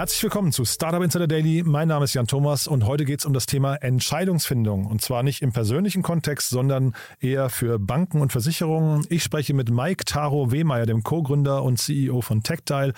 Herzlich 0.00 0.22
willkommen 0.22 0.50
zu 0.50 0.64
Startup 0.64 1.02
Insider 1.02 1.26
Daily. 1.26 1.62
Mein 1.62 1.88
Name 1.88 2.06
ist 2.06 2.14
Jan 2.14 2.26
Thomas 2.26 2.66
und 2.66 2.86
heute 2.86 3.04
geht 3.04 3.20
es 3.20 3.26
um 3.26 3.34
das 3.34 3.44
Thema 3.44 3.74
Entscheidungsfindung. 3.74 4.86
Und 4.86 5.02
zwar 5.02 5.22
nicht 5.22 5.42
im 5.42 5.52
persönlichen 5.52 6.02
Kontext, 6.02 6.48
sondern 6.48 6.94
eher 7.20 7.50
für 7.50 7.78
Banken 7.78 8.22
und 8.22 8.32
Versicherungen. 8.32 9.06
Ich 9.10 9.22
spreche 9.22 9.52
mit 9.52 9.70
Mike 9.70 10.06
Taro 10.06 10.52
Wehmeier, 10.52 10.86
dem 10.86 11.02
Co-Gründer 11.02 11.62
und 11.62 11.78
CEO 11.78 12.22
von 12.22 12.42
Tactile. 12.42 12.94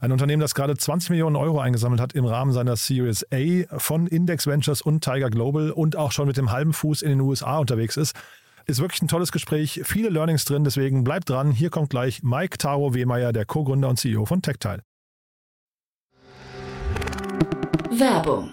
Ein 0.00 0.10
Unternehmen, 0.10 0.40
das 0.40 0.54
gerade 0.54 0.74
20 0.74 1.10
Millionen 1.10 1.36
Euro 1.36 1.60
eingesammelt 1.60 2.00
hat 2.00 2.14
im 2.14 2.24
Rahmen 2.24 2.52
seiner 2.52 2.76
Series 2.76 3.26
A 3.30 3.78
von 3.78 4.06
Index 4.06 4.46
Ventures 4.46 4.80
und 4.80 5.04
Tiger 5.04 5.28
Global 5.28 5.70
und 5.70 5.96
auch 5.96 6.12
schon 6.12 6.28
mit 6.28 6.38
dem 6.38 6.50
halben 6.50 6.72
Fuß 6.72 7.02
in 7.02 7.10
den 7.10 7.20
USA 7.20 7.58
unterwegs 7.58 7.98
ist. 7.98 8.16
Ist 8.64 8.80
wirklich 8.80 9.02
ein 9.02 9.08
tolles 9.08 9.32
Gespräch, 9.32 9.82
viele 9.84 10.08
Learnings 10.08 10.46
drin, 10.46 10.64
deswegen 10.64 11.04
bleibt 11.04 11.28
dran. 11.28 11.50
Hier 11.50 11.68
kommt 11.68 11.90
gleich 11.90 12.22
Mike 12.22 12.56
Taro 12.56 12.94
Wehmeier, 12.94 13.34
der 13.34 13.44
Co-Gründer 13.44 13.90
und 13.90 13.98
CEO 13.98 14.24
von 14.24 14.40
Tactile. 14.40 14.87
Werbung. 17.90 18.52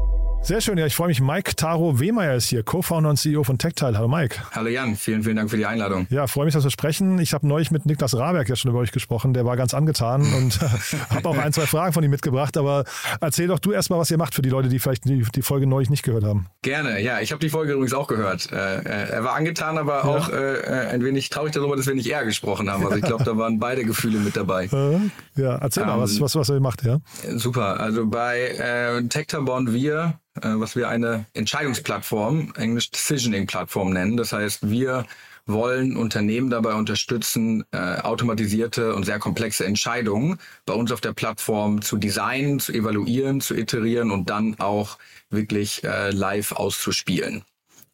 Sehr 0.43 0.59
schön, 0.59 0.75
ja, 0.79 0.87
ich 0.87 0.95
freue 0.95 1.07
mich. 1.07 1.21
Mike 1.21 1.55
Taro 1.55 1.99
Wehmeier 1.99 2.35
ist 2.35 2.47
hier, 2.47 2.63
Co-Founder 2.63 3.11
und 3.11 3.17
CEO 3.17 3.43
von 3.43 3.59
Tactile. 3.59 3.95
Hallo 3.95 4.07
Mike. 4.07 4.37
Hallo 4.51 4.69
Jan, 4.69 4.95
vielen, 4.95 5.21
vielen 5.21 5.35
Dank 5.35 5.51
für 5.51 5.57
die 5.57 5.67
Einladung. 5.67 6.07
Ja, 6.09 6.25
freue 6.25 6.45
mich, 6.45 6.55
dass 6.55 6.63
wir 6.63 6.71
sprechen. 6.71 7.19
Ich 7.19 7.33
habe 7.33 7.47
neulich 7.47 7.69
mit 7.69 7.85
Niklas 7.85 8.17
Raberg 8.17 8.49
ja 8.49 8.55
schon 8.55 8.71
über 8.71 8.79
euch 8.79 8.91
gesprochen. 8.91 9.33
Der 9.33 9.45
war 9.45 9.55
ganz 9.55 9.75
angetan 9.75 10.21
und 10.33 10.59
habe 11.11 11.29
auch 11.29 11.37
ein, 11.37 11.53
zwei 11.53 11.67
Fragen 11.67 11.93
von 11.93 12.03
ihm 12.03 12.09
mitgebracht. 12.09 12.57
Aber 12.57 12.85
erzähl 13.21 13.47
doch 13.47 13.59
du 13.59 13.71
erstmal, 13.71 13.99
was 13.99 14.09
ihr 14.09 14.17
macht 14.17 14.33
für 14.33 14.41
die 14.41 14.49
Leute, 14.49 14.67
die 14.67 14.79
vielleicht 14.79 15.05
die, 15.05 15.23
die 15.23 15.41
Folge 15.43 15.67
neulich 15.67 15.91
nicht 15.91 16.01
gehört 16.01 16.23
haben. 16.23 16.47
Gerne, 16.63 16.99
ja. 16.99 17.19
Ich 17.21 17.31
habe 17.31 17.39
die 17.39 17.49
Folge 17.49 17.73
übrigens 17.73 17.93
auch 17.93 18.07
gehört. 18.07 18.51
Äh, 18.51 18.79
äh, 18.79 19.09
er 19.11 19.23
war 19.23 19.35
angetan, 19.35 19.77
aber 19.77 19.97
ja. 19.97 20.03
auch 20.05 20.29
äh, 20.29 20.87
ein 20.89 21.03
wenig 21.05 21.29
traurig 21.29 21.53
darüber, 21.53 21.75
dass 21.75 21.85
wir 21.85 21.93
nicht 21.93 22.09
eher 22.09 22.25
gesprochen 22.25 22.69
haben. 22.71 22.83
Also 22.83 22.97
ich 22.97 23.03
glaube, 23.03 23.23
da 23.23 23.37
waren 23.37 23.59
beide 23.59 23.85
Gefühle 23.85 24.17
mit 24.17 24.35
dabei. 24.35 24.69
Ja, 25.35 25.55
erzähl 25.55 25.83
ähm, 25.83 25.89
mal, 25.89 25.99
was, 25.99 26.19
was, 26.19 26.35
was 26.35 26.49
ihr 26.49 26.59
macht, 26.59 26.83
ja. 26.83 26.99
Super. 27.35 27.79
Also 27.79 28.05
bei 28.05 28.49
äh, 28.49 29.01
Tector 29.07 29.45
bauen 29.45 29.71
wir 29.71 30.19
äh, 30.30 30.30
was 30.35 30.75
wir 30.75 30.87
eine 30.89 31.25
Entscheidungsplattform, 31.33 32.53
Englisch 32.55 32.89
Decisioning-Plattform 32.91 33.91
nennen. 33.91 34.17
Das 34.17 34.31
heißt, 34.31 34.69
wir 34.69 35.05
wollen 35.45 35.97
Unternehmen 35.97 36.49
dabei 36.49 36.73
unterstützen, 36.75 37.63
äh, 37.71 37.77
automatisierte 37.77 38.95
und 38.95 39.05
sehr 39.05 39.19
komplexe 39.19 39.65
Entscheidungen 39.65 40.37
bei 40.65 40.73
uns 40.73 40.91
auf 40.91 41.01
der 41.01 41.13
Plattform 41.13 41.81
zu 41.81 41.97
designen, 41.97 42.59
zu 42.59 42.73
evaluieren, 42.73 43.41
zu 43.41 43.55
iterieren 43.55 44.11
und 44.11 44.29
dann 44.29 44.59
auch 44.59 44.97
wirklich 45.29 45.83
äh, 45.83 46.11
live 46.11 46.51
auszuspielen. 46.51 47.43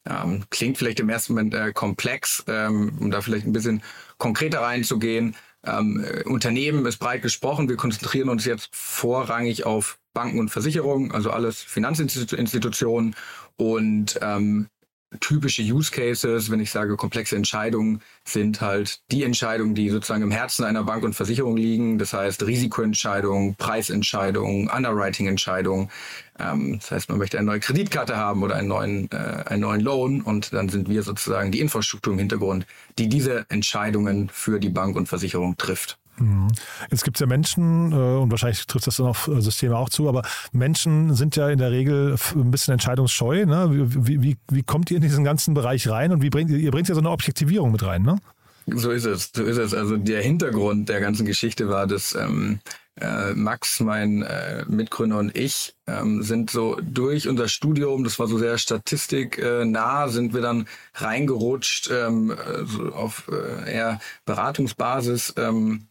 Ähm, 0.09 0.43
klingt 0.49 0.77
vielleicht 0.77 0.99
im 0.99 1.09
ersten 1.09 1.33
Moment 1.33 1.53
äh, 1.53 1.71
komplex, 1.73 2.43
ähm, 2.47 2.97
um 2.99 3.11
da 3.11 3.21
vielleicht 3.21 3.45
ein 3.45 3.53
bisschen 3.53 3.81
konkreter 4.17 4.61
reinzugehen. 4.61 5.35
Ähm, 5.65 6.03
äh, 6.03 6.23
Unternehmen 6.23 6.85
ist 6.85 6.97
breit 6.97 7.21
gesprochen. 7.21 7.67
Wir 7.67 7.75
konzentrieren 7.75 8.29
uns 8.29 8.45
jetzt 8.45 8.69
vorrangig 8.71 9.65
auf 9.65 9.97
Banken 10.17 10.39
und 10.39 10.49
Versicherungen, 10.49 11.11
also 11.11 11.29
alles 11.29 11.61
Finanzinstitutionen 11.61 13.15
und 13.55 14.17
ähm, 14.19 14.67
typische 15.19 15.61
Use 15.61 15.91
Cases, 15.91 16.49
wenn 16.49 16.59
ich 16.59 16.71
sage 16.71 16.97
komplexe 16.97 17.35
Entscheidungen, 17.35 18.01
sind 18.25 18.59
halt 18.59 18.99
die 19.11 19.23
Entscheidungen, 19.23 19.75
die 19.75 19.91
sozusagen 19.91 20.23
im 20.23 20.31
Herzen 20.31 20.65
einer 20.65 20.83
Bank 20.83 21.03
und 21.03 21.13
Versicherung 21.13 21.55
liegen. 21.55 21.99
Das 21.99 22.13
heißt 22.13 22.47
Risikoentscheidungen, 22.47 23.55
Preisentscheidungen, 23.57 24.69
Underwriting-Entscheidungen. 24.69 25.91
Ähm, 26.39 26.79
das 26.79 26.89
heißt, 26.89 27.09
man 27.09 27.19
möchte 27.19 27.37
eine 27.37 27.45
neue 27.45 27.59
Kreditkarte 27.59 28.17
haben 28.17 28.41
oder 28.41 28.55
einen 28.55 28.69
neuen, 28.69 29.11
äh, 29.11 29.43
einen 29.45 29.61
neuen 29.61 29.81
Loan 29.81 30.21
und 30.21 30.51
dann 30.51 30.67
sind 30.67 30.89
wir 30.89 31.03
sozusagen 31.03 31.51
die 31.51 31.59
Infrastruktur 31.59 32.13
im 32.13 32.19
Hintergrund, 32.19 32.65
die 32.97 33.07
diese 33.07 33.45
Entscheidungen 33.49 34.29
für 34.29 34.59
die 34.59 34.69
Bank 34.69 34.95
und 34.95 35.07
Versicherung 35.07 35.57
trifft. 35.57 35.99
Mhm. 36.19 36.47
Jetzt 36.89 37.03
gibt 37.03 37.17
es 37.17 37.21
ja 37.21 37.27
Menschen, 37.27 37.91
äh, 37.91 37.95
und 37.95 38.31
wahrscheinlich 38.31 38.65
trifft 38.65 38.87
das 38.87 38.97
dann 38.97 39.07
auf 39.07 39.27
äh, 39.27 39.41
Systeme 39.41 39.77
auch 39.77 39.89
zu, 39.89 40.09
aber 40.09 40.23
Menschen 40.51 41.13
sind 41.13 41.35
ja 41.35 41.49
in 41.49 41.59
der 41.59 41.71
Regel 41.71 42.15
ein 42.35 42.51
bisschen 42.51 42.73
entscheidungsscheu. 42.73 43.45
Ne? 43.45 43.69
Wie, 43.71 44.21
wie, 44.23 44.37
wie 44.49 44.63
kommt 44.63 44.89
ihr 44.91 44.97
in 44.97 45.03
diesen 45.03 45.23
ganzen 45.23 45.53
Bereich 45.53 45.87
rein 45.89 46.11
und 46.11 46.21
wie 46.21 46.29
bringt 46.29 46.49
ihr, 46.49 46.71
bringt 46.71 46.89
ja 46.89 46.95
so 46.95 47.01
eine 47.01 47.11
Objektivierung 47.11 47.71
mit 47.71 47.85
rein, 47.85 48.01
ne? 48.01 48.17
So 48.67 48.91
ist 48.91 49.05
es, 49.05 49.31
so 49.33 49.43
ist 49.43 49.57
es. 49.57 49.73
Also 49.73 49.95
der 49.95 50.21
Hintergrund 50.21 50.89
der 50.89 50.99
ganzen 50.99 51.25
Geschichte 51.25 51.69
war, 51.69 51.87
dass 51.87 52.15
ähm, 52.15 52.59
äh, 52.99 53.33
Max, 53.33 53.79
mein 53.79 54.23
äh, 54.23 54.65
Mitgründer 54.67 55.19
und 55.19 55.37
ich 55.37 55.75
ähm, 55.87 56.21
sind 56.21 56.49
so 56.49 56.77
durch 56.81 57.29
unser 57.29 57.47
Studium, 57.47 58.03
das 58.03 58.19
war 58.19 58.27
so 58.27 58.37
sehr 58.37 58.57
statistiknah, 58.57 60.05
äh, 60.05 60.09
sind 60.09 60.33
wir 60.33 60.41
dann 60.41 60.67
reingerutscht 60.95 61.89
ähm, 61.91 62.35
so 62.65 62.91
auf 62.91 63.29
äh, 63.31 63.71
eher 63.73 63.99
Beratungsbasis 64.25 65.33
ähm, 65.37 65.87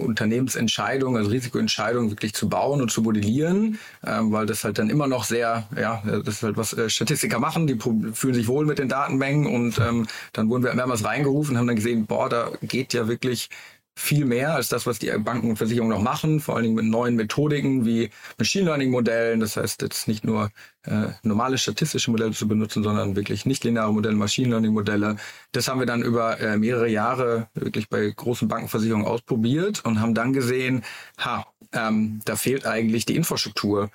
Unternehmensentscheidungen, 0.00 1.18
also 1.18 1.30
Risikoentscheidungen 1.30 2.10
wirklich 2.10 2.34
zu 2.34 2.48
bauen 2.48 2.80
und 2.80 2.90
zu 2.90 3.02
modellieren, 3.02 3.78
ähm, 4.04 4.32
weil 4.32 4.46
das 4.46 4.64
halt 4.64 4.78
dann 4.78 4.90
immer 4.90 5.06
noch 5.06 5.24
sehr, 5.24 5.68
ja, 5.78 6.02
das 6.04 6.36
ist 6.36 6.42
halt 6.42 6.56
was 6.56 6.72
äh, 6.72 6.88
Statistiker 6.90 7.38
machen, 7.38 7.66
die 7.66 7.78
fühlen 8.12 8.34
sich 8.34 8.48
wohl 8.48 8.66
mit 8.66 8.78
den 8.78 8.88
Datenmengen 8.88 9.46
und 9.46 9.78
ähm, 9.78 10.06
dann 10.32 10.48
wurden 10.48 10.64
wir 10.64 10.74
mehrmals 10.74 11.04
reingerufen, 11.04 11.58
haben 11.58 11.66
dann 11.66 11.76
gesehen, 11.76 12.06
boah, 12.06 12.28
da 12.28 12.50
geht 12.62 12.92
ja 12.94 13.08
wirklich 13.08 13.48
viel 13.96 14.24
mehr 14.24 14.54
als 14.54 14.68
das, 14.68 14.86
was 14.86 14.98
die 14.98 15.10
Banken 15.18 15.50
und 15.50 15.56
Versicherungen 15.56 15.94
noch 15.94 16.02
machen, 16.02 16.40
vor 16.40 16.54
allen 16.54 16.64
Dingen 16.64 16.76
mit 16.76 16.86
neuen 16.86 17.16
Methodiken 17.16 17.84
wie 17.84 18.10
Machine 18.38 18.64
Learning 18.64 18.90
Modellen. 18.90 19.40
Das 19.40 19.56
heißt 19.56 19.82
jetzt 19.82 20.08
nicht 20.08 20.24
nur 20.24 20.50
äh, 20.84 21.08
normale 21.22 21.58
statistische 21.58 22.10
Modelle 22.10 22.32
zu 22.32 22.48
benutzen, 22.48 22.82
sondern 22.82 23.16
wirklich 23.16 23.46
nicht 23.46 23.64
lineare 23.64 23.92
Modelle, 23.92 24.16
Machine 24.16 24.48
Learning 24.48 24.72
Modelle. 24.72 25.16
Das 25.52 25.68
haben 25.68 25.80
wir 25.80 25.86
dann 25.86 26.02
über 26.02 26.40
äh, 26.40 26.56
mehrere 26.56 26.88
Jahre 26.88 27.48
wirklich 27.54 27.88
bei 27.88 28.10
großen 28.10 28.48
Bankenversicherungen 28.48 29.06
ausprobiert 29.06 29.84
und 29.84 30.00
haben 30.00 30.14
dann 30.14 30.32
gesehen, 30.32 30.82
ha, 31.18 31.46
ähm, 31.72 32.20
da 32.24 32.36
fehlt 32.36 32.66
eigentlich 32.66 33.04
die 33.04 33.16
Infrastruktur 33.16 33.90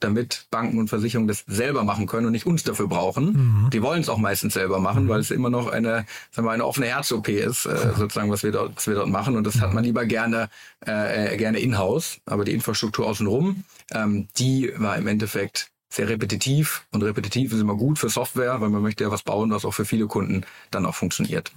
damit 0.00 0.46
Banken 0.50 0.78
und 0.78 0.88
Versicherungen 0.88 1.28
das 1.28 1.44
selber 1.46 1.84
machen 1.84 2.06
können 2.06 2.26
und 2.26 2.32
nicht 2.32 2.46
uns 2.46 2.64
dafür 2.64 2.88
brauchen. 2.88 3.64
Mhm. 3.64 3.70
Die 3.70 3.82
wollen 3.82 4.00
es 4.00 4.08
auch 4.08 4.18
meistens 4.18 4.54
selber 4.54 4.80
machen, 4.80 5.04
mhm. 5.04 5.08
weil 5.08 5.20
es 5.20 5.30
immer 5.30 5.50
noch 5.50 5.68
eine, 5.68 6.06
sagen 6.30 6.46
wir, 6.46 6.52
eine 6.52 6.66
offene 6.66 6.86
Herz-OP 6.86 7.28
ist, 7.28 7.66
äh, 7.66 7.92
sozusagen, 7.96 8.30
was 8.30 8.42
wir 8.42 8.52
dort, 8.52 8.76
was 8.76 8.86
wir 8.86 8.94
dort 8.94 9.08
machen. 9.08 9.36
Und 9.36 9.46
das 9.46 9.60
hat 9.60 9.72
man 9.72 9.84
lieber 9.84 10.04
gerne, 10.04 10.48
äh, 10.80 11.36
gerne 11.36 11.58
in-house. 11.58 12.18
Aber 12.26 12.44
die 12.44 12.52
Infrastruktur 12.52 13.06
außenrum, 13.06 13.64
ähm, 13.92 14.28
die 14.38 14.72
war 14.76 14.96
im 14.96 15.06
Endeffekt 15.06 15.70
sehr 15.88 16.08
repetitiv 16.08 16.84
und 16.92 17.02
repetitiv 17.02 17.52
ist 17.52 17.60
immer 17.60 17.76
gut 17.76 17.98
für 17.98 18.08
Software, 18.08 18.60
weil 18.60 18.70
man 18.70 18.82
möchte 18.82 19.04
ja 19.04 19.10
was 19.10 19.22
bauen, 19.22 19.50
was 19.50 19.64
auch 19.64 19.72
für 19.72 19.84
viele 19.84 20.06
Kunden 20.06 20.44
dann 20.70 20.84
auch 20.84 20.94
funktioniert. 20.94 21.52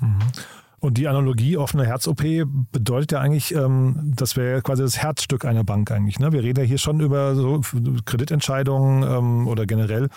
Und 0.79 0.97
die 0.97 1.07
Analogie 1.07 1.57
offene 1.57 1.85
Herz-OP 1.85 2.23
bedeutet 2.71 3.11
ja 3.13 3.19
eigentlich, 3.19 3.53
ähm, 3.53 4.13
das 4.15 4.35
wäre 4.37 4.61
quasi 4.61 4.83
das 4.83 4.97
Herzstück 4.97 5.45
einer 5.45 5.63
Bank 5.63 5.91
eigentlich. 5.91 6.19
Ne? 6.19 6.31
Wir 6.31 6.43
reden 6.43 6.61
ja 6.61 6.65
hier 6.65 6.77
schon 6.77 6.99
über 6.99 7.35
so 7.35 7.61
Kreditentscheidungen 8.05 9.03
ähm, 9.03 9.47
oder 9.47 9.65
generell 9.65 10.09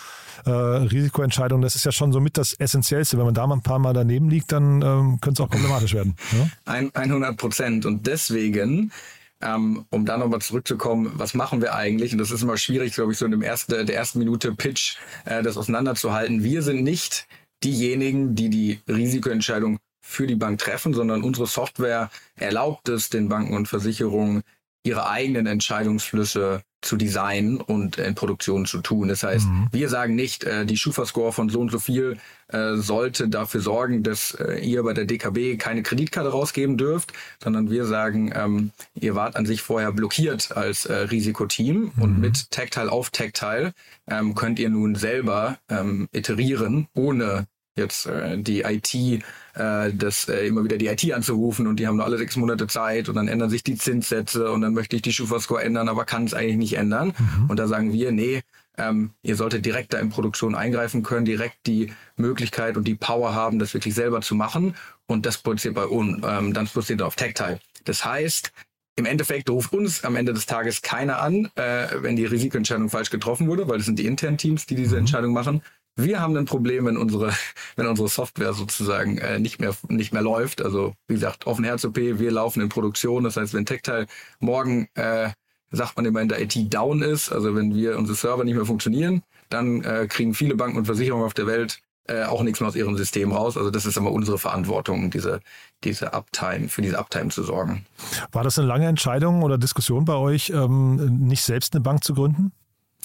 äh, 0.44 0.50
Risikoentscheidungen. 0.50 1.62
Das 1.62 1.74
ist 1.74 1.84
ja 1.84 1.92
schon 1.92 2.12
so 2.12 2.20
mit 2.20 2.38
das 2.38 2.52
Essentiellste. 2.52 3.18
Wenn 3.18 3.24
man 3.24 3.34
da 3.34 3.46
mal 3.46 3.56
ein 3.56 3.62
paar 3.62 3.78
Mal 3.78 3.92
daneben 3.92 4.30
liegt, 4.30 4.52
dann 4.52 4.82
ähm, 4.82 5.18
könnte 5.20 5.42
es 5.42 5.46
auch 5.46 5.50
problematisch 5.50 5.94
werden. 5.94 6.16
Ne? 6.32 6.90
100 6.94 7.36
Prozent. 7.36 7.86
Und 7.86 8.06
deswegen 8.06 8.92
ähm, 9.42 9.84
um 9.90 10.06
da 10.06 10.16
nochmal 10.16 10.40
zurückzukommen, 10.40 11.10
was 11.16 11.34
machen 11.34 11.60
wir 11.60 11.74
eigentlich? 11.74 12.12
Und 12.12 12.18
das 12.18 12.30
ist 12.30 12.42
immer 12.42 12.56
schwierig, 12.56 12.94
glaube 12.94 13.12
ich, 13.12 13.18
so 13.18 13.24
in 13.24 13.32
dem 13.32 13.42
ersten, 13.42 13.86
der 13.86 13.96
ersten 13.96 14.20
Minute 14.20 14.52
Pitch 14.52 14.96
äh, 15.24 15.42
das 15.42 15.56
auseinanderzuhalten. 15.56 16.44
Wir 16.44 16.62
sind 16.62 16.84
nicht 16.84 17.26
diejenigen, 17.64 18.34
die 18.34 18.50
die 18.50 18.80
Risikoentscheidung 18.88 19.78
für 20.02 20.26
die 20.26 20.34
Bank 20.34 20.58
treffen, 20.58 20.92
sondern 20.92 21.22
unsere 21.22 21.46
Software 21.46 22.10
erlaubt 22.36 22.88
es 22.88 23.08
den 23.08 23.28
Banken 23.28 23.56
und 23.56 23.68
Versicherungen, 23.68 24.42
ihre 24.84 25.08
eigenen 25.08 25.46
Entscheidungsflüsse 25.46 26.62
zu 26.80 26.96
designen 26.96 27.60
und 27.60 27.98
in 27.98 28.16
Produktion 28.16 28.66
zu 28.66 28.80
tun. 28.80 29.06
Das 29.06 29.22
heißt, 29.22 29.46
mhm. 29.46 29.68
wir 29.70 29.88
sagen 29.88 30.16
nicht, 30.16 30.42
äh, 30.42 30.66
die 30.66 30.76
Schufa-Score 30.76 31.32
von 31.32 31.48
so 31.48 31.60
und 31.60 31.70
so 31.70 31.78
viel 31.78 32.18
äh, 32.48 32.74
sollte 32.74 33.28
dafür 33.28 33.60
sorgen, 33.60 34.02
dass 34.02 34.34
äh, 34.34 34.58
ihr 34.58 34.82
bei 34.82 34.92
der 34.92 35.04
DKB 35.04 35.58
keine 35.58 35.84
Kreditkarte 35.84 36.30
rausgeben 36.30 36.76
dürft, 36.76 37.12
sondern 37.42 37.70
wir 37.70 37.84
sagen, 37.84 38.32
ähm, 38.34 38.72
ihr 38.94 39.14
wart 39.14 39.36
an 39.36 39.46
sich 39.46 39.62
vorher 39.62 39.92
blockiert 39.92 40.56
als 40.56 40.84
äh, 40.86 40.94
Risikoteam 40.94 41.92
mhm. 41.94 42.02
und 42.02 42.18
mit 42.18 42.50
Tactile 42.50 42.90
auf 42.90 43.10
Tactile 43.10 43.72
ähm, 44.08 44.34
könnt 44.34 44.58
ihr 44.58 44.68
nun 44.68 44.96
selber 44.96 45.58
ähm, 45.68 46.08
iterieren, 46.10 46.88
ohne 46.94 47.46
jetzt 47.76 48.06
äh, 48.06 48.38
die 48.38 48.62
IT, 48.62 48.94
äh, 48.94 49.20
das 49.92 50.28
äh, 50.28 50.46
immer 50.46 50.64
wieder 50.64 50.76
die 50.76 50.88
IT 50.88 51.12
anzurufen 51.12 51.66
und 51.66 51.76
die 51.76 51.86
haben 51.86 51.96
nur 51.96 52.04
alle 52.04 52.18
sechs 52.18 52.36
Monate 52.36 52.66
Zeit 52.66 53.08
und 53.08 53.14
dann 53.14 53.28
ändern 53.28 53.50
sich 53.50 53.62
die 53.62 53.76
Zinssätze 53.76 54.50
und 54.50 54.60
dann 54.60 54.74
möchte 54.74 54.96
ich 54.96 55.02
die 55.02 55.12
Schufa-Score 55.12 55.62
ändern, 55.62 55.88
aber 55.88 56.04
kann 56.04 56.24
es 56.24 56.34
eigentlich 56.34 56.56
nicht 56.56 56.76
ändern. 56.76 57.14
Mhm. 57.18 57.50
Und 57.50 57.58
da 57.58 57.66
sagen 57.66 57.92
wir, 57.92 58.12
nee, 58.12 58.42
ähm, 58.78 59.10
ihr 59.22 59.36
solltet 59.36 59.64
direkt 59.64 59.92
da 59.92 59.98
in 59.98 60.10
Produktion 60.10 60.54
eingreifen 60.54 61.02
können, 61.02 61.24
direkt 61.24 61.66
die 61.66 61.92
Möglichkeit 62.16 62.76
und 62.76 62.88
die 62.88 62.94
Power 62.94 63.34
haben, 63.34 63.58
das 63.58 63.74
wirklich 63.74 63.94
selber 63.94 64.20
zu 64.20 64.34
machen 64.34 64.74
und 65.06 65.26
das 65.26 65.38
produziert 65.38 65.74
bei 65.74 65.84
uns, 65.84 66.22
ähm, 66.26 66.52
dann 66.52 66.66
produziert 66.66 67.02
auf 67.02 67.16
Tactile. 67.16 67.60
Das 67.84 68.04
heißt, 68.04 68.52
im 68.96 69.06
Endeffekt 69.06 69.48
ruft 69.48 69.72
uns 69.72 70.04
am 70.04 70.16
Ende 70.16 70.34
des 70.34 70.46
Tages 70.46 70.82
keiner 70.82 71.20
an, 71.20 71.50
äh, 71.54 71.86
wenn 72.00 72.16
die 72.16 72.26
Risikoentscheidung 72.26 72.90
falsch 72.90 73.10
getroffen 73.10 73.48
wurde, 73.48 73.66
weil 73.68 73.78
das 73.78 73.86
sind 73.86 73.98
die 73.98 74.06
internen 74.06 74.36
Teams, 74.36 74.66
die 74.66 74.74
diese 74.74 74.96
mhm. 74.96 75.00
Entscheidung 75.00 75.32
machen, 75.32 75.62
wir 75.96 76.20
haben 76.20 76.36
ein 76.36 76.44
Problem, 76.44 76.86
wenn 76.86 76.96
unsere, 76.96 77.32
wenn 77.76 77.86
unsere 77.86 78.08
Software 78.08 78.52
sozusagen 78.52 79.18
äh, 79.18 79.38
nicht 79.38 79.60
mehr 79.60 79.74
nicht 79.88 80.12
mehr 80.12 80.22
läuft. 80.22 80.62
Also 80.62 80.94
wie 81.08 81.14
gesagt, 81.14 81.46
offen 81.46 81.64
Herz 81.64 81.84
OP, 81.84 81.96
wir 81.96 82.30
laufen 82.30 82.60
in 82.60 82.68
Produktion. 82.68 83.24
Das 83.24 83.36
heißt, 83.36 83.54
wenn 83.54 83.66
Tactile 83.66 84.06
morgen 84.40 84.88
äh, 84.94 85.30
sagt 85.70 85.96
man 85.96 86.04
immer 86.04 86.20
in 86.20 86.28
der 86.28 86.40
IT 86.40 86.54
down 86.72 87.02
ist, 87.02 87.32
also 87.32 87.54
wenn 87.54 87.74
wir 87.74 87.98
unsere 87.98 88.16
Server 88.16 88.44
nicht 88.44 88.54
mehr 88.54 88.66
funktionieren, 88.66 89.22
dann 89.48 89.82
äh, 89.82 90.06
kriegen 90.08 90.34
viele 90.34 90.54
Banken 90.54 90.78
und 90.78 90.84
Versicherungen 90.84 91.24
auf 91.24 91.34
der 91.34 91.46
Welt 91.46 91.80
äh, 92.08 92.24
auch 92.24 92.42
nichts 92.42 92.60
mehr 92.60 92.68
aus 92.68 92.76
ihrem 92.76 92.96
System 92.96 93.32
raus. 93.32 93.56
Also 93.56 93.70
das 93.70 93.86
ist 93.86 93.96
aber 93.96 94.12
unsere 94.12 94.38
Verantwortung, 94.38 95.10
diese, 95.10 95.40
diese 95.84 96.12
Uptime, 96.12 96.68
für 96.68 96.82
diese 96.82 96.98
Uptime 96.98 97.28
zu 97.28 97.42
sorgen. 97.42 97.86
War 98.32 98.44
das 98.44 98.58
eine 98.58 98.68
lange 98.68 98.86
Entscheidung 98.86 99.42
oder 99.42 99.56
Diskussion 99.56 100.04
bei 100.04 100.14
euch, 100.14 100.50
ähm, 100.50 100.96
nicht 101.20 101.42
selbst 101.42 101.74
eine 101.74 101.80
Bank 101.80 102.04
zu 102.04 102.14
gründen? 102.14 102.52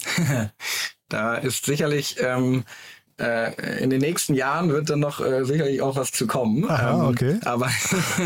Da 1.08 1.36
ist 1.36 1.64
sicherlich 1.64 2.16
ähm, 2.20 2.64
äh, 3.18 3.82
in 3.82 3.90
den 3.90 4.00
nächsten 4.00 4.34
Jahren 4.34 4.70
wird 4.70 4.90
dann 4.90 5.00
noch 5.00 5.20
äh, 5.20 5.44
sicherlich 5.44 5.82
auch 5.82 5.96
was 5.96 6.12
zu 6.12 6.26
kommen. 6.26 6.68
Aha, 6.70 6.94
ähm, 6.94 7.08
okay. 7.08 7.40
Aber 7.44 7.68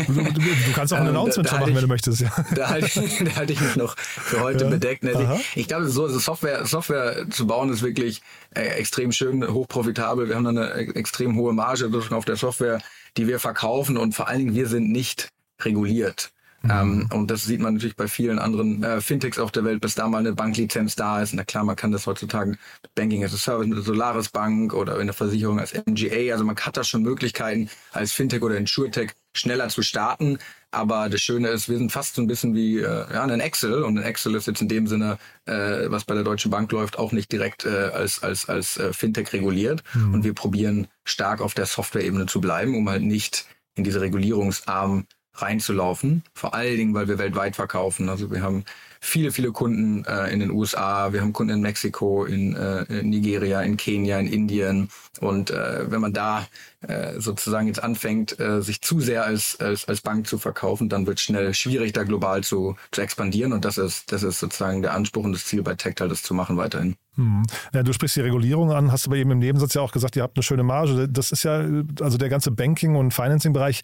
du, 0.07 0.13
du, 0.13 0.31
du, 0.33 0.71
kannst 0.75 0.93
auch 0.93 0.97
ein 0.97 1.03
ähm, 1.07 1.09
Announcement 1.09 1.51
machen, 1.51 1.69
ich, 1.69 1.75
wenn 1.75 1.81
du 1.81 1.87
möchtest. 1.87 2.21
Ja. 2.21 2.31
Da 2.55 2.69
halte 2.69 2.85
ich, 2.85 3.23
da 3.23 3.35
halte 3.35 3.53
ich 3.53 3.61
mich 3.61 3.75
noch 3.75 3.97
für 3.97 4.41
heute 4.41 4.65
ja. 4.65 4.69
bedeckt. 4.69 5.03
Also 5.05 5.21
ich, 5.21 5.61
ich 5.61 5.67
glaube, 5.67 5.87
so 5.87 6.07
Software, 6.07 6.65
Software 6.65 7.25
zu 7.29 7.47
bauen 7.47 7.71
ist 7.71 7.81
wirklich 7.81 8.21
äh, 8.53 8.61
extrem 8.61 9.11
schön, 9.11 9.47
hochprofitabel. 9.51 10.29
Wir 10.29 10.35
haben 10.35 10.45
eine 10.45 10.71
extrem 10.95 11.37
hohe 11.37 11.53
Marge 11.53 11.89
auf 12.11 12.25
der 12.25 12.35
Software, 12.35 12.79
die 13.17 13.27
wir 13.27 13.39
verkaufen 13.39 13.97
und 13.97 14.13
vor 14.13 14.27
allen 14.27 14.39
Dingen 14.39 14.55
wir 14.55 14.67
sind 14.67 14.91
nicht 14.91 15.29
reguliert. 15.61 16.31
Mhm. 16.63 16.71
Ähm, 16.71 17.09
und 17.13 17.29
das 17.29 17.43
sieht 17.43 17.59
man 17.59 17.73
natürlich 17.73 17.97
bei 17.97 18.07
vielen 18.07 18.39
anderen 18.39 18.83
äh, 18.83 19.01
Fintechs 19.01 19.37
auf 19.37 19.51
der 19.51 19.65
Welt, 19.65 19.81
bis 19.81 19.95
da 19.95 20.07
mal 20.07 20.19
eine 20.19 20.33
Banklizenz 20.33 20.95
da 20.95 21.21
ist. 21.21 21.33
Na 21.33 21.43
klar, 21.43 21.63
man 21.63 21.75
kann 21.75 21.91
das 21.91 22.07
heutzutage 22.07 22.57
Banking 22.95 23.23
as 23.23 23.33
a 23.33 23.37
Service, 23.37 23.67
mit 23.67 23.77
der 23.77 23.83
Solaris 23.83 24.29
Bank 24.29 24.73
oder 24.73 24.99
in 24.99 25.07
der 25.07 25.13
Versicherung 25.13 25.59
als 25.59 25.73
MGA. 25.73 26.31
Also 26.31 26.45
man 26.45 26.55
hat 26.55 26.77
da 26.77 26.83
schon 26.83 27.03
Möglichkeiten, 27.03 27.69
als 27.91 28.13
Fintech 28.13 28.41
oder 28.41 28.57
Insurtech 28.57 29.11
schneller 29.35 29.67
zu 29.69 29.81
starten. 29.81 30.37
Aber 30.71 31.09
das 31.09 31.21
Schöne 31.21 31.49
ist, 31.49 31.69
wir 31.69 31.77
sind 31.77 31.91
fast 31.91 32.15
so 32.15 32.21
ein 32.21 32.27
bisschen 32.27 32.55
wie 32.55 32.79
äh, 32.79 33.13
ja, 33.13 33.23
ein 33.23 33.39
Excel 33.41 33.83
und 33.83 33.97
ein 33.97 34.03
Excel 34.03 34.33
ist 34.35 34.47
jetzt 34.47 34.61
in 34.61 34.69
dem 34.69 34.87
Sinne, 34.87 35.17
äh, 35.45 35.89
was 35.89 36.05
bei 36.05 36.13
der 36.13 36.23
Deutschen 36.23 36.49
Bank 36.49 36.71
läuft, 36.71 36.97
auch 36.97 37.11
nicht 37.11 37.31
direkt 37.31 37.65
äh, 37.65 37.89
als, 37.93 38.23
als, 38.23 38.47
als 38.47 38.77
äh, 38.77 38.93
Fintech 38.93 39.33
reguliert. 39.33 39.83
Mhm. 39.93 40.13
Und 40.13 40.23
wir 40.23 40.33
probieren 40.33 40.87
stark 41.03 41.41
auf 41.41 41.53
der 41.53 41.65
Software-Ebene 41.65 42.25
zu 42.25 42.39
bleiben, 42.39 42.75
um 42.75 42.89
halt 42.89 43.03
nicht 43.03 43.45
in 43.75 43.83
diese 43.83 44.01
regulierungsarmen 44.01 45.07
reinzulaufen. 45.35 46.23
Vor 46.33 46.53
allen 46.53 46.77
Dingen, 46.77 46.93
weil 46.93 47.07
wir 47.07 47.17
weltweit 47.17 47.55
verkaufen. 47.55 48.09
Also 48.09 48.31
wir 48.31 48.41
haben 48.41 48.65
viele, 49.03 49.31
viele 49.31 49.51
Kunden 49.51 50.05
äh, 50.05 50.31
in 50.31 50.39
den 50.39 50.49
USA, 50.49 51.11
wir 51.11 51.21
haben 51.21 51.33
Kunden 51.33 51.55
in 51.55 51.61
Mexiko, 51.61 52.23
in, 52.25 52.55
äh, 52.55 52.83
in 52.83 53.09
Nigeria, 53.09 53.61
in 53.61 53.75
Kenia, 53.75 54.17
in 54.17 54.27
Indien. 54.27 54.89
Und 55.19 55.51
äh, 55.51 55.91
wenn 55.91 56.01
man 56.01 56.13
da 56.13 56.47
äh, 56.87 57.19
sozusagen 57.19 57.67
jetzt 57.67 57.83
anfängt, 57.83 58.39
äh, 58.39 58.61
sich 58.61 58.81
zu 58.81 59.01
sehr 59.01 59.25
als, 59.25 59.59
als, 59.59 59.87
als 59.87 60.01
Bank 60.01 60.27
zu 60.27 60.37
verkaufen, 60.37 60.89
dann 60.89 61.05
wird 61.05 61.19
schnell 61.19 61.53
schwierig, 61.53 61.93
da 61.93 62.03
global 62.03 62.43
zu, 62.43 62.75
zu 62.91 63.01
expandieren. 63.01 63.53
Und 63.53 63.65
das 63.65 63.77
ist, 63.77 64.11
das 64.11 64.23
ist 64.23 64.39
sozusagen 64.39 64.81
der 64.81 64.93
Anspruch 64.93 65.25
und 65.25 65.33
das 65.33 65.45
Ziel 65.45 65.63
bei 65.63 65.75
Tactile, 65.75 66.09
das 66.09 66.23
zu 66.23 66.33
machen 66.33 66.57
weiterhin. 66.57 66.95
Hm. 67.15 67.43
Ja, 67.73 67.83
du 67.83 67.93
sprichst 67.93 68.15
die 68.15 68.21
Regulierung 68.21 68.71
an, 68.71 68.91
hast 68.91 69.05
aber 69.05 69.17
eben 69.17 69.29
im 69.29 69.39
Nebensatz 69.39 69.75
ja 69.75 69.81
auch 69.81 69.91
gesagt, 69.91 70.15
ihr 70.15 70.23
habt 70.23 70.35
eine 70.35 70.43
schöne 70.43 70.63
Marge. 70.63 71.07
Das 71.07 71.31
ist 71.31 71.43
ja, 71.43 71.63
also 72.01 72.17
der 72.17 72.29
ganze 72.29 72.49
Banking- 72.49 72.95
und 72.95 73.13
Financing-Bereich 73.13 73.83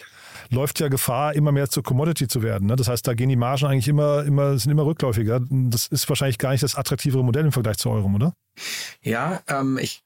läuft 0.49 0.79
ja 0.79 0.87
Gefahr, 0.87 1.35
immer 1.35 1.51
mehr 1.51 1.69
zur 1.69 1.83
Commodity 1.83 2.27
zu 2.27 2.41
werden. 2.41 2.67
Ne? 2.67 2.75
Das 2.75 2.87
heißt, 2.87 3.07
da 3.07 3.13
gehen 3.13 3.29
die 3.29 3.35
Margen 3.35 3.67
eigentlich 3.67 3.87
immer, 3.87 4.23
immer, 4.23 4.57
sind 4.57 4.71
immer 4.71 4.83
rückläufiger. 5.09 5.41
Das 5.49 5.87
ist 5.87 6.07
wahrscheinlich 6.09 6.37
gar 6.37 6.51
nicht 6.51 6.63
das 6.63 6.75
attraktivere 6.75 7.23
Modell 7.23 7.45
im 7.45 7.51
Vergleich 7.51 7.77
zu 7.77 7.89
eurem, 7.89 8.15
oder? 8.15 8.33
Ja, 9.01 9.41
ähm, 9.47 9.77
ich, 9.81 10.03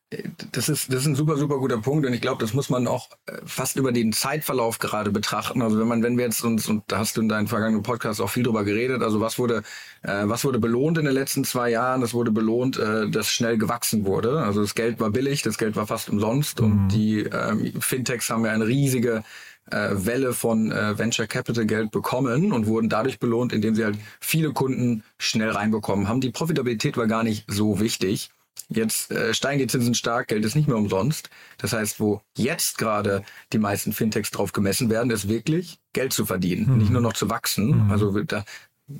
das 0.51 0.69
ist, 0.69 0.93
das 0.93 1.01
ist 1.01 1.07
ein 1.07 1.15
super, 1.15 1.37
super 1.37 1.57
guter 1.57 1.79
Punkt 1.79 2.05
und 2.05 2.13
ich 2.13 2.21
glaube, 2.21 2.39
das 2.39 2.53
muss 2.53 2.69
man 2.69 2.87
auch 2.87 3.09
äh, 3.25 3.37
fast 3.45 3.77
über 3.77 3.91
den 3.91 4.13
Zeitverlauf 4.13 4.77
gerade 4.77 5.11
betrachten. 5.11 5.61
Also 5.63 5.79
wenn 5.79 5.87
man, 5.87 6.03
wenn 6.03 6.17
wir 6.17 6.25
jetzt 6.25 6.43
uns, 6.43 6.67
und 6.69 6.83
da 6.87 6.99
hast 6.99 7.17
du 7.17 7.21
in 7.21 7.29
deinem 7.29 7.47
vergangenen 7.47 7.81
Podcast 7.81 8.21
auch 8.21 8.29
viel 8.29 8.43
drüber 8.43 8.63
geredet, 8.63 9.01
also 9.01 9.21
was 9.21 9.39
wurde, 9.39 9.63
äh, 10.03 10.23
was 10.25 10.45
wurde 10.45 10.59
belohnt 10.59 10.99
in 10.99 11.05
den 11.05 11.15
letzten 11.15 11.43
zwei 11.45 11.71
Jahren? 11.71 12.01
Das 12.01 12.13
wurde 12.13 12.31
belohnt, 12.31 12.77
äh, 12.77 13.09
dass 13.09 13.29
schnell 13.29 13.57
gewachsen 13.57 14.05
wurde. 14.05 14.41
Also 14.41 14.61
das 14.61 14.75
Geld 14.75 14.99
war 14.99 15.09
billig, 15.09 15.41
das 15.41 15.57
Geld 15.57 15.75
war 15.75 15.87
fast 15.87 16.09
umsonst 16.09 16.61
mhm. 16.61 16.65
und 16.65 16.87
die 16.89 17.21
ähm, 17.21 17.73
Fintechs 17.79 18.29
haben 18.29 18.45
ja 18.45 18.51
eine 18.51 18.67
riesige 18.67 19.23
äh, 19.71 19.89
Welle 19.91 20.33
von 20.33 20.71
äh, 20.71 20.97
Venture 20.97 21.27
Capital 21.27 21.65
Geld 21.65 21.91
bekommen 21.91 22.51
und 22.51 22.67
wurden 22.67 22.89
dadurch 22.89 23.19
belohnt, 23.19 23.53
indem 23.53 23.75
sie 23.75 23.85
halt 23.85 23.97
viele 24.19 24.51
Kunden 24.51 25.03
schnell 25.17 25.51
reinbekommen 25.51 26.07
haben. 26.07 26.21
Die 26.21 26.31
Profitabilität 26.31 26.97
war 26.97 27.07
gar 27.07 27.23
nicht 27.23 27.45
so 27.47 27.79
wichtig. 27.79 28.29
Jetzt 28.69 29.11
äh, 29.11 29.33
steigen 29.33 29.59
die 29.59 29.67
Zinsen 29.67 29.93
stark, 29.93 30.27
Geld 30.27 30.45
ist 30.45 30.55
nicht 30.55 30.67
mehr 30.67 30.77
umsonst. 30.77 31.29
Das 31.57 31.73
heißt, 31.73 31.99
wo 31.99 32.21
jetzt 32.37 32.77
gerade 32.77 33.23
die 33.51 33.57
meisten 33.57 33.93
Fintechs 33.93 34.31
drauf 34.31 34.51
gemessen 34.51 34.89
werden, 34.89 35.11
ist 35.11 35.27
wirklich 35.27 35.79
Geld 35.93 36.13
zu 36.13 36.25
verdienen, 36.25 36.69
mhm. 36.69 36.77
nicht 36.77 36.91
nur 36.91 37.01
noch 37.01 37.13
zu 37.13 37.29
wachsen. 37.29 37.85
Mhm. 37.85 37.91
Also 37.91 38.11
da, 38.23 38.43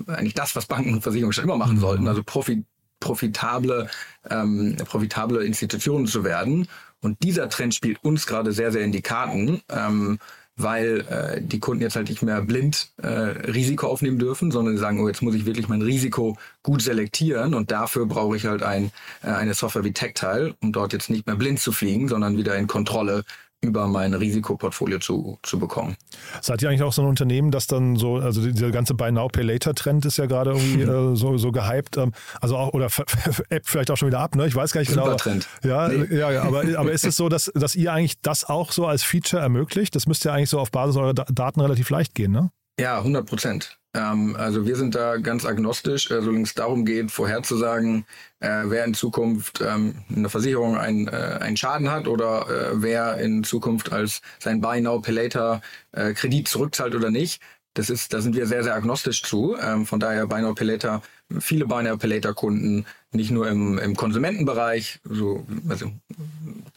eigentlich 0.07 0.33
das, 0.33 0.55
was 0.55 0.65
Banken 0.65 0.93
und 0.93 1.01
Versicherungen 1.01 1.33
schon 1.33 1.45
immer 1.45 1.57
machen 1.57 1.77
mhm. 1.77 1.81
sollten, 1.81 2.07
also 2.07 2.23
Profi, 2.23 2.65
profitable, 2.99 3.89
ähm, 4.29 4.77
profitable 4.85 5.43
Institutionen 5.43 6.07
zu 6.07 6.23
werden. 6.23 6.67
Und 7.01 7.21
dieser 7.21 7.49
Trend 7.49 7.75
spielt 7.75 8.03
uns 8.03 8.25
gerade 8.25 8.53
sehr, 8.53 8.71
sehr 8.71 8.83
in 8.83 8.93
die 8.93 9.01
Karten. 9.01 9.61
Ähm, 9.69 10.19
weil 10.55 11.01
äh, 11.09 11.41
die 11.41 11.59
Kunden 11.59 11.81
jetzt 11.81 11.95
halt 11.95 12.09
nicht 12.09 12.21
mehr 12.21 12.41
blind 12.41 12.89
äh, 12.97 13.07
Risiko 13.07 13.87
aufnehmen 13.87 14.19
dürfen, 14.19 14.51
sondern 14.51 14.77
sagen, 14.77 14.99
oh, 14.99 15.07
jetzt 15.07 15.21
muss 15.21 15.35
ich 15.35 15.45
wirklich 15.45 15.67
mein 15.67 15.81
Risiko 15.81 16.37
gut 16.61 16.81
selektieren 16.81 17.53
und 17.53 17.71
dafür 17.71 18.05
brauche 18.05 18.37
ich 18.37 18.45
halt 18.45 18.61
ein, 18.61 18.91
äh, 19.23 19.27
eine 19.29 19.55
Software 19.55 19.83
wie 19.83 19.93
Tactile, 19.93 20.55
um 20.61 20.71
dort 20.71 20.93
jetzt 20.93 21.09
nicht 21.09 21.25
mehr 21.25 21.35
blind 21.35 21.59
zu 21.59 21.71
fliegen, 21.71 22.07
sondern 22.07 22.37
wieder 22.37 22.55
in 22.55 22.67
Kontrolle 22.67 23.23
über 23.63 23.87
mein 23.87 24.13
Risikoportfolio 24.13 24.99
zu, 24.99 25.39
zu 25.41 25.57
bekommen. 25.59 25.95
Seid 26.41 26.61
ihr 26.61 26.69
eigentlich 26.69 26.83
auch 26.83 26.93
so 26.93 27.01
ein 27.01 27.07
Unternehmen, 27.07 27.51
das 27.51 27.67
dann 27.67 27.95
so, 27.95 28.17
also 28.17 28.41
dieser 28.41 28.71
ganze 28.71 28.93
Buy 28.93 29.11
Now 29.11 29.27
Pay 29.27 29.43
Later 29.43 29.73
Trend 29.73 30.05
ist 30.05 30.17
ja 30.17 30.25
gerade 30.25 30.51
irgendwie 30.51 30.81
äh, 30.81 31.15
so, 31.15 31.37
so 31.37 31.51
gehypt, 31.51 31.97
ähm, 31.97 32.11
also 32.41 32.57
auch, 32.57 32.73
oder 32.73 32.87
App 33.49 33.63
vielleicht 33.65 33.89
auch 33.91 33.97
schon 33.97 34.09
wieder 34.09 34.19
ab, 34.19 34.35
ne? 34.35 34.47
Ich 34.47 34.55
weiß 34.55 34.71
gar 34.73 34.81
nicht 34.81 34.91
Super 34.91 35.03
genau. 35.03 35.15
Trend. 35.15 35.47
Ja, 35.63 35.87
nee. 35.87 36.15
ja, 36.15 36.31
ja, 36.31 36.43
aber, 36.43 36.63
aber 36.77 36.91
ist 36.91 37.05
es 37.05 37.15
so, 37.15 37.29
dass, 37.29 37.51
dass 37.55 37.75
ihr 37.75 37.91
eigentlich 37.93 38.21
das 38.21 38.43
auch 38.45 38.71
so 38.71 38.85
als 38.85 39.03
Feature 39.03 39.41
ermöglicht? 39.41 39.95
Das 39.95 40.07
müsste 40.07 40.29
ja 40.29 40.35
eigentlich 40.35 40.49
so 40.49 40.59
auf 40.59 40.71
Basis 40.71 40.97
eurer 40.97 41.13
Daten 41.13 41.61
relativ 41.61 41.89
leicht 41.89 42.15
gehen, 42.15 42.31
ne? 42.31 42.51
Ja, 42.79 42.97
100 42.97 43.25
Prozent. 43.25 43.79
Ähm, 43.95 44.35
also 44.37 44.65
wir 44.65 44.75
sind 44.75 44.95
da 44.95 45.17
ganz 45.17 45.45
agnostisch, 45.45 46.09
äh, 46.09 46.21
solange 46.21 46.43
es 46.43 46.55
darum 46.55 46.85
geht, 46.85 47.11
vorherzusagen, 47.11 48.05
äh, 48.39 48.63
wer 48.65 48.85
in 48.85 48.93
Zukunft 48.93 49.61
ähm, 49.61 49.95
eine 50.15 50.29
Versicherung 50.29 50.77
ein, 50.77 51.07
äh, 51.07 51.11
einen 51.41 51.57
Schaden 51.57 51.91
hat 51.91 52.07
oder 52.07 52.47
äh, 52.49 52.81
wer 52.81 53.17
in 53.19 53.43
Zukunft 53.43 53.91
als 53.91 54.21
sein 54.39 54.61
Buy 54.61 54.81
Now 54.81 54.99
Pay 54.99 55.13
Later 55.13 55.61
äh, 55.91 56.13
Kredit 56.13 56.47
zurückzahlt 56.47 56.95
oder 56.95 57.11
nicht. 57.11 57.41
Das 57.75 57.89
ist, 57.89 58.13
da 58.13 58.21
sind 58.21 58.35
wir 58.35 58.45
sehr, 58.47 58.63
sehr 58.63 58.75
agnostisch 58.75 59.23
zu. 59.23 59.55
Ähm, 59.59 59.85
von 59.85 59.99
daher 59.99 60.27
Buy 60.27 60.41
Now 60.41 60.53
Pay 60.55 60.67
Later, 60.67 61.01
viele 61.39 61.65
Pay 61.65 62.07
Later 62.07 62.33
Kunden, 62.33 62.85
nicht 63.11 63.31
nur 63.31 63.47
im, 63.47 63.77
im 63.77 63.95
Konsumentenbereich, 63.95 64.99
so, 65.03 65.45
also 65.69 65.91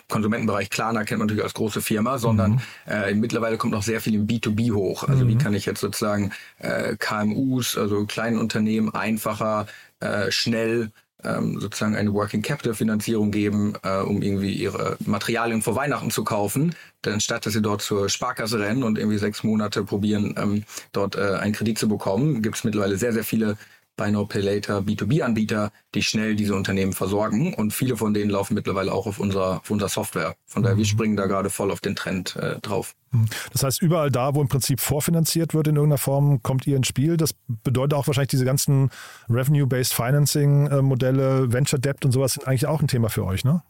Konsumentenbereich 0.09 0.71
Klarna 0.71 1.05
kennt 1.05 1.19
man 1.19 1.27
natürlich 1.27 1.45
als 1.45 1.55
große 1.55 1.81
Firma, 1.81 2.19
sondern 2.19 2.53
mhm. 2.53 2.61
äh, 2.87 3.15
mittlerweile 3.15 3.57
kommt 3.57 3.73
noch 3.73 3.83
sehr 3.83 4.01
viel 4.01 4.15
im 4.15 4.27
B2B 4.27 4.73
hoch. 4.73 5.05
Also 5.05 5.25
mhm. 5.25 5.29
wie 5.29 5.39
kann 5.39 5.55
ich 5.55 5.67
jetzt 5.67 5.81
sozusagen 5.81 6.33
äh, 6.59 6.97
KMUs, 6.97 7.77
also 7.77 8.07
kleinen 8.07 8.39
Unternehmen 8.39 8.95
einfacher, 8.95 9.67
äh, 10.01 10.31
schnell 10.31 10.91
ähm, 11.25 11.59
sozusagen 11.61 11.97
eine 11.97 12.13
Working 12.13 12.43
Capital 12.43 12.75
Finanzierung 12.75 13.31
geben, 13.31 13.75
äh, 13.83 13.99
um 13.99 14.23
irgendwie 14.23 14.53
ihre 14.53 14.97
Materialien 15.05 15.63
vor 15.63 15.75
Weihnachten 15.75 16.11
zu 16.11 16.25
kaufen. 16.25 16.75
Denn 17.05 17.21
statt 17.21 17.47
dass 17.47 17.55
sie 17.55 17.63
dort 17.63 17.83
zur 17.83 18.09
Sparkasse 18.09 18.59
rennen 18.61 18.83
und 18.83 18.99
irgendwie 18.99 19.19
sechs 19.19 19.43
Monate 19.43 19.83
probieren, 19.85 20.35
ähm, 20.37 20.65
dort 20.93 21.17
äh, 21.17 21.37
einen 21.41 21.53
Kredit 21.53 21.79
zu 21.79 21.89
bekommen, 21.89 22.43
gibt 22.43 22.57
es 22.57 22.65
mittlerweile 22.65 22.97
sehr, 22.97 23.13
sehr 23.13 23.25
viele 23.25 23.57
Buy 23.97 24.11
Now 24.11 24.27
Pay 24.27 24.43
Later 24.43 24.79
B2B-Anbieter, 24.81 25.73
die 25.95 26.03
schnell 26.03 26.37
diese 26.37 26.55
Unternehmen 26.55 26.93
versorgen. 26.93 27.55
Und 27.55 27.73
viele 27.73 27.97
von 27.97 28.13
denen 28.15 28.31
laufen 28.31 28.55
mittlerweile 28.55 28.93
auch 28.93 29.07
auf 29.07 29.19
unserer, 29.19 29.61
auf 29.61 29.71
unserer 29.71 29.89
Software. 29.89 30.37
Von 30.47 30.63
daher, 30.63 30.77
wir 30.77 30.85
mhm. 30.85 30.89
springen 30.89 31.17
da 31.17 31.27
gerade 31.27 31.51
voll 31.51 31.71
auf 31.71 31.81
den 31.81 31.97
Trend 31.97 32.37
äh, 32.37 32.59
drauf. 32.61 32.95
Mhm. 33.13 33.27
Das 33.53 33.63
heißt, 33.63 33.83
überall 33.83 34.11
da, 34.11 34.35
wo 34.35 34.43
im 34.43 34.49
Prinzip 34.49 34.81
vorfinanziert 34.81 35.55
wird 35.55 35.69
in 35.69 35.77
irgendeiner 35.77 35.99
Form, 35.99 36.43
kommt 36.43 36.67
ihr 36.67 36.77
ins 36.77 36.89
Spiel. 36.89 37.17
Das 37.17 37.35
bedeutet 37.49 37.95
auch 37.95 38.07
wahrscheinlich 38.07 38.31
diese 38.31 38.45
ganzen 38.45 38.91
Revenue-Based 39.31 39.95
Financing-Modelle, 39.95 41.53
Venture 41.53 41.79
Debt 41.79 42.05
und 42.05 42.13
sowas 42.13 42.35
sind 42.35 42.47
eigentlich 42.47 42.67
auch 42.67 42.81
ein 42.81 42.89
Thema 42.89 43.09
für 43.09 43.25
euch, 43.25 43.45
ne? 43.45 43.63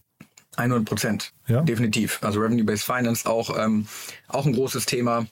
100 0.56 0.87
Prozent, 0.87 1.33
ja? 1.49 1.61
definitiv. 1.61 2.18
Also 2.23 2.40
Revenue-Based 2.40 2.85
Finance 2.85 3.28
auch, 3.28 3.56
ähm, 3.59 3.87
auch 4.28 4.47
ein 4.47 4.54
großes 4.54 4.87
Thema. 4.87 5.26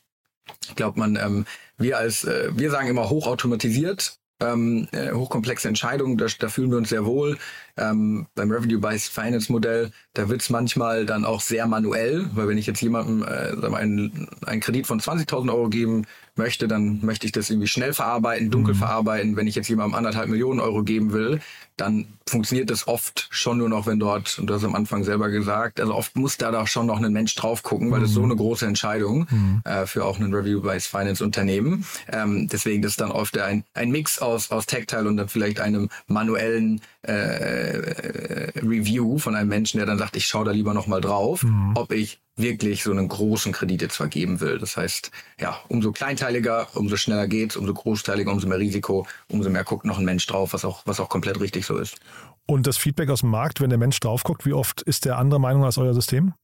Ich 0.69 0.75
glaube, 0.75 0.99
man, 0.99 1.17
ähm, 1.17 1.47
wir 1.79 1.99
als, 1.99 2.25
äh, 2.25 2.51
wir 2.55 2.71
sagen 2.71 2.89
immer 2.89 3.09
hochautomatisiert, 3.09 4.19
ähm, 4.53 4.89
äh, 4.93 5.13
hochkomplexe 5.13 5.69
Entscheidungen, 5.69 6.17
da, 6.19 6.27
da 6.39 6.49
fühlen 6.49 6.71
wir 6.71 6.79
uns 6.79 6.91
sehr 6.91 7.05
wohl. 7.05 7.39
Ähm, 7.77 8.27
beim 8.35 8.51
Revenue-Based 8.51 9.13
Finance 9.13 9.51
Modell, 9.51 9.91
da 10.13 10.29
wird 10.29 10.43
es 10.43 10.51
manchmal 10.51 11.07
dann 11.07 11.25
auch 11.25 11.41
sehr 11.41 11.67
manuell, 11.67 12.27
weil 12.35 12.47
wenn 12.49 12.59
ich 12.59 12.67
jetzt 12.67 12.81
jemandem 12.81 13.23
äh, 13.23 13.75
einen, 13.75 14.29
einen 14.47 14.61
Kredit 14.61 14.87
von 14.87 15.01
20.000 15.01 15.53
Euro 15.53 15.69
geben 15.69 16.07
möchte, 16.37 16.69
dann 16.69 17.01
möchte 17.05 17.27
ich 17.27 17.33
das 17.33 17.51
irgendwie 17.51 17.69
schnell 17.69 17.93
verarbeiten, 17.93 18.51
dunkel 18.51 18.75
mhm. 18.75 18.79
verarbeiten. 18.79 19.37
Wenn 19.37 19.47
ich 19.47 19.55
jetzt 19.55 19.69
jemandem 19.69 19.95
anderthalb 19.95 20.29
Millionen 20.29 20.61
Euro 20.61 20.83
geben 20.83 21.13
will, 21.13 21.41
dann 21.77 22.07
funktioniert 22.29 22.71
das 22.71 22.87
oft 22.87 23.27
schon 23.31 23.59
nur 23.59 23.69
noch, 23.69 23.87
wenn 23.87 23.99
dort, 23.99 24.39
und 24.39 24.47
du 24.47 24.55
hast 24.55 24.65
am 24.65 24.75
Anfang 24.75 25.03
selber 25.03 25.29
gesagt, 25.29 25.81
also 25.81 25.95
oft 25.95 26.17
muss 26.17 26.37
da 26.37 26.51
doch 26.51 26.69
schon 26.69 26.87
noch 26.87 27.03
ein 27.03 27.13
Mensch 27.13 27.35
drauf 27.35 27.63
gucken, 27.63 27.91
weil 27.91 27.99
mhm. 27.99 28.03
das 28.03 28.11
ist 28.11 28.17
so 28.17 28.23
eine 28.23 28.37
große 28.37 28.67
Entscheidung 28.67 29.27
mhm. 29.31 29.63
äh, 29.65 29.87
für 29.87 30.05
auch 30.05 30.19
ein 30.19 30.33
Review-Based 30.33 30.87
Finance 30.87 31.23
Unternehmen. 31.23 31.85
Ähm, 32.13 32.49
deswegen 32.49 32.83
ist 32.85 33.01
dann 33.01 33.11
oft 33.11 33.37
ein, 33.39 33.65
ein 33.75 33.91
Mix 33.91 34.21
aus, 34.21 34.51
aus 34.51 34.67
Tactile 34.67 35.09
und 35.09 35.17
dann 35.17 35.29
vielleicht 35.29 35.61
einem 35.61 35.89
manuellen 36.07 36.81
äh, 37.07 38.59
Review 38.61 39.19
von 39.19 39.35
einem 39.35 39.49
Menschen, 39.49 39.79
der 39.79 39.87
dann 39.87 39.99
sagt, 39.99 40.17
ich 40.17 40.27
schaue 40.27 40.45
da 40.45 40.51
lieber 40.51 40.75
nochmal 40.75 41.01
drauf, 41.01 41.43
mhm. 41.43 41.73
ob 41.75 41.93
ich 41.93 42.21
wirklich 42.37 42.83
so 42.83 42.91
einen 42.91 43.09
großen 43.09 43.53
Kredit 43.53 43.83
jetzt 43.83 43.97
vergeben 43.97 44.41
will. 44.41 44.59
Das 44.59 44.77
heißt, 44.77 45.11
ja, 45.41 45.57
umso 45.69 45.93
kleinteiliger, 45.93 46.69
umso 46.75 46.97
schneller 46.97 47.29
geht's, 47.29 47.57
umso 47.57 47.75
großteiliger, 47.75 48.33
umso 48.33 48.49
mehr 48.49 48.59
Risiko, 48.59 49.07
umso 49.29 49.51
mehr 49.51 49.65
guckt 49.65 49.85
noch 49.85 49.99
ein 49.99 50.05
Mensch 50.05 50.27
drauf, 50.27 50.53
was 50.53 50.65
auch, 50.65 50.83
was 50.87 51.01
auch 51.01 51.09
komplett 51.09 51.41
richtig 51.41 51.67
so 51.67 51.79
ist. 51.79 51.99
Und 52.47 52.67
das 52.67 52.77
Feedback 52.77 53.11
aus 53.11 53.21
dem 53.21 53.31
Markt, 53.31 53.61
wenn 53.61 53.71
der 53.71 53.79
Mensch 53.79 54.01
drauf 54.01 54.25
guckt, 54.25 54.45
wie 54.45 54.53
oft 54.53 54.83
ist 54.83 55.05
der 55.05 55.19
andere 55.19 55.41
Meinung 55.41 55.65
als 55.65 55.79
euer 55.79 55.95
System? 55.95 56.35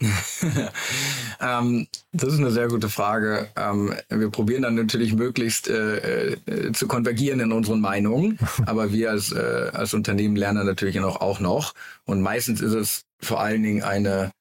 ähm, 1.40 1.86
das 2.12 2.32
ist 2.32 2.38
eine 2.40 2.50
sehr 2.50 2.68
gute 2.68 2.88
Frage. 2.88 3.48
Ähm, 3.56 3.94
wir 4.08 4.30
probieren 4.30 4.62
dann 4.62 4.74
natürlich 4.74 5.14
möglichst 5.14 5.68
äh, 5.68 6.32
äh, 6.32 6.72
zu 6.72 6.88
konvergieren 6.88 7.40
in 7.40 7.52
unseren 7.52 7.80
Meinungen, 7.80 8.38
aber 8.66 8.92
wir 8.92 9.10
als, 9.10 9.32
äh, 9.32 9.70
als 9.72 9.94
Unternehmen 9.94 10.36
lernen 10.36 10.66
natürlich 10.66 11.00
auch, 11.00 11.20
auch 11.20 11.40
noch. 11.40 11.74
Und 12.04 12.20
meistens 12.20 12.60
ist 12.60 12.74
es 12.74 13.04
vor 13.20 13.40
allen 13.40 13.62
Dingen 13.62 13.82
eine, 13.82 14.32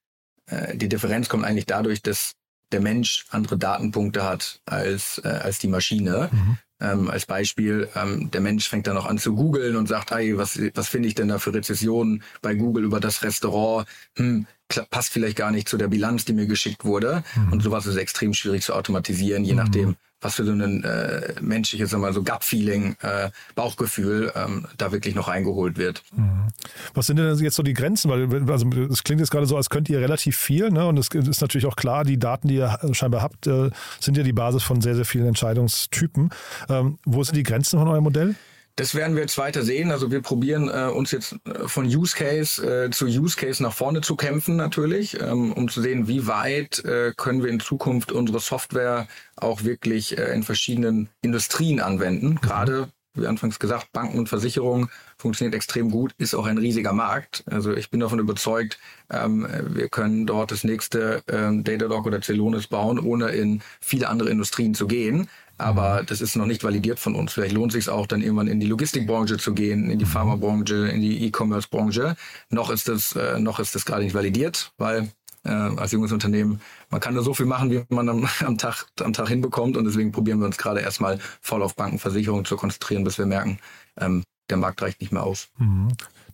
äh, 0.47 0.75
die 0.75 0.89
Differenz 0.89 1.29
kommt 1.29 1.45
eigentlich 1.45 1.67
dadurch, 1.67 2.01
dass 2.01 2.33
der 2.71 2.81
Mensch 2.81 3.25
andere 3.29 3.57
Datenpunkte 3.57 4.23
hat 4.23 4.59
als, 4.65 5.21
äh, 5.23 5.27
als 5.27 5.59
die 5.59 5.67
Maschine. 5.67 6.29
Mhm. 6.31 6.57
Ähm, 6.79 7.09
als 7.09 7.25
Beispiel, 7.25 7.87
ähm, 7.95 8.29
der 8.31 8.41
Mensch 8.41 8.67
fängt 8.67 8.87
dann 8.87 8.97
auch 8.97 9.05
an 9.05 9.17
zu 9.17 9.35
googeln 9.35 9.77
und 9.77 9.87
sagt, 9.87 10.11
hey, 10.11 10.37
was, 10.37 10.59
was 10.73 10.89
finde 10.89 11.07
ich 11.07 11.15
denn 11.15 11.29
da 11.29 11.37
für 11.39 11.53
Rezessionen 11.53 12.23
bei 12.41 12.55
Google 12.55 12.83
über 12.83 12.99
das 12.99 13.23
Restaurant? 13.23 13.87
Hm, 14.17 14.47
passt 14.89 15.11
vielleicht 15.11 15.37
gar 15.37 15.51
nicht 15.51 15.67
zu 15.67 15.77
der 15.77 15.87
Bilanz, 15.87 16.25
die 16.25 16.33
mir 16.33 16.47
geschickt 16.47 16.85
wurde. 16.85 17.23
Mhm. 17.35 17.53
Und 17.53 17.63
sowas 17.63 17.85
ist 17.85 17.95
extrem 17.95 18.33
schwierig 18.33 18.63
zu 18.63 18.73
automatisieren, 18.73 19.43
je 19.43 19.53
mhm. 19.53 19.57
nachdem, 19.57 19.95
was 20.21 20.35
für 20.35 20.45
so 20.45 20.51
ein 20.51 20.83
äh, 20.83 21.33
menschliches, 21.41 21.89
sagen 21.89 22.01
wir 22.01 22.07
mal, 22.07 22.13
so 22.13 22.23
Gut-Feeling, 22.23 22.95
äh, 23.01 23.29
Bauchgefühl 23.55 24.31
ähm, 24.35 24.65
da 24.77 24.91
wirklich 24.91 25.15
noch 25.15 25.27
eingeholt 25.27 25.77
wird. 25.77 26.03
Mhm. 26.15 26.47
Was 26.93 27.07
sind 27.07 27.17
denn 27.17 27.35
jetzt 27.37 27.55
so 27.55 27.63
die 27.63 27.73
Grenzen? 27.73 28.09
Weil 28.09 28.49
also 28.49 28.67
es 28.89 29.03
klingt 29.03 29.19
jetzt 29.19 29.31
gerade 29.31 29.45
so, 29.45 29.57
als 29.57 29.69
könnt 29.69 29.89
ihr 29.89 29.99
relativ 29.99 30.37
viel, 30.37 30.69
ne? 30.69 30.85
Und 30.87 30.97
es 30.97 31.09
ist 31.09 31.41
natürlich 31.41 31.65
auch 31.65 31.75
klar, 31.75 32.03
die 32.05 32.17
Daten, 32.17 32.47
die 32.47 32.55
ihr 32.55 32.79
scheinbar 32.93 33.21
habt, 33.21 33.47
äh, 33.47 33.69
sind 33.99 34.17
ja 34.17 34.23
die 34.23 34.33
Basis 34.33 34.63
von 34.63 34.81
sehr, 34.81 34.95
sehr 34.95 35.05
vielen 35.05 35.27
Entscheidungstypen. 35.27 36.29
Ähm, 36.69 36.99
wo 37.05 37.23
sind 37.23 37.35
die 37.35 37.43
Grenzen 37.43 37.79
von 37.79 37.87
eurem 37.87 38.03
Modell? 38.03 38.35
Das 38.75 38.95
werden 38.95 39.15
wir 39.15 39.21
jetzt 39.21 39.37
weiter 39.37 39.61
sehen. 39.61 39.91
Also 39.91 40.09
wir 40.09 40.21
probieren 40.21 40.67
äh, 40.67 40.89
uns 40.91 41.11
jetzt 41.11 41.35
äh, 41.45 41.67
von 41.67 41.85
Use 41.85 42.15
Case 42.15 42.85
äh, 42.85 42.89
zu 42.89 43.05
Use 43.05 43.37
Case 43.37 43.61
nach 43.61 43.73
vorne 43.73 44.01
zu 44.01 44.15
kämpfen 44.15 44.55
natürlich, 44.55 45.19
ähm, 45.21 45.53
um 45.53 45.69
zu 45.69 45.79
sehen, 45.79 46.07
wie 46.07 46.25
weit 46.25 46.83
äh, 46.83 47.13
können 47.15 47.43
wir 47.43 47.51
in 47.51 47.59
Zukunft 47.59 48.11
unsere 48.11 48.39
Software 48.39 49.07
auch 49.35 49.63
wirklich 49.63 50.17
äh, 50.17 50.33
in 50.33 50.41
verschiedenen 50.41 51.09
Industrien 51.21 51.81
anwenden. 51.81 52.29
Mhm. 52.29 52.41
Gerade, 52.41 52.89
wie 53.13 53.27
anfangs 53.27 53.59
gesagt, 53.59 53.91
Banken 53.91 54.17
und 54.17 54.27
Versicherungen 54.27 54.89
funktioniert 55.17 55.53
extrem 55.53 55.91
gut, 55.91 56.15
ist 56.17 56.33
auch 56.33 56.47
ein 56.47 56.57
riesiger 56.57 56.93
Markt. 56.93 57.43
Also 57.45 57.73
ich 57.75 57.91
bin 57.91 57.99
davon 57.99 58.17
überzeugt, 58.17 58.79
ähm, 59.11 59.47
wir 59.67 59.87
können 59.89 60.25
dort 60.25 60.49
das 60.49 60.63
nächste 60.63 61.21
ähm, 61.27 61.63
Datadog 61.63 62.07
oder 62.07 62.23
Celonis 62.23 62.65
bauen, 62.65 62.97
ohne 62.97 63.29
in 63.29 63.61
viele 63.81 64.09
andere 64.09 64.31
Industrien 64.31 64.73
zu 64.73 64.87
gehen. 64.87 65.29
Aber 65.57 66.03
das 66.03 66.21
ist 66.21 66.35
noch 66.35 66.45
nicht 66.45 66.63
validiert 66.63 66.99
von 66.99 67.15
uns. 67.15 67.33
Vielleicht 67.33 67.53
lohnt 67.53 67.73
es 67.73 67.85
sich 67.85 67.93
auch 67.93 68.07
dann 68.07 68.21
irgendwann 68.21 68.47
in 68.47 68.59
die 68.59 68.65
Logistikbranche 68.65 69.37
zu 69.37 69.53
gehen, 69.53 69.89
in 69.89 69.99
die 69.99 70.05
mhm. 70.05 70.09
Pharmabranche, 70.09 70.87
in 70.87 71.01
die 71.01 71.25
E-Commerce-Branche. 71.25 72.15
Noch 72.49 72.69
ist 72.69 72.87
das, 72.87 73.15
äh, 73.15 73.39
noch 73.39 73.59
ist 73.59 73.75
das 73.75 73.85
gerade 73.85 74.03
nicht 74.03 74.15
validiert, 74.15 74.71
weil 74.77 75.09
äh, 75.43 75.49
als 75.49 75.91
junges 75.91 76.11
Unternehmen, 76.11 76.61
man 76.89 76.99
kann 76.99 77.13
nur 77.13 77.23
so 77.23 77.33
viel 77.33 77.45
machen, 77.45 77.69
wie 77.69 77.83
man 77.89 78.09
am, 78.09 78.27
am, 78.45 78.57
Tag, 78.57 78.85
am 78.99 79.13
Tag 79.13 79.27
hinbekommt. 79.27 79.77
Und 79.77 79.85
deswegen 79.85 80.11
probieren 80.11 80.39
wir 80.39 80.45
uns 80.45 80.57
gerade 80.57 80.81
erstmal 80.81 81.19
voll 81.41 81.61
auf 81.61 81.75
Bankenversicherung 81.75 82.45
zu 82.45 82.55
konzentrieren, 82.55 83.03
bis 83.03 83.17
wir 83.17 83.25
merken, 83.25 83.59
ähm, 83.97 84.23
der 84.49 84.57
Markt 84.57 84.81
reicht 84.81 85.01
nicht 85.01 85.11
mehr 85.11 85.23
aus. 85.23 85.49
Mhm. 85.57 85.89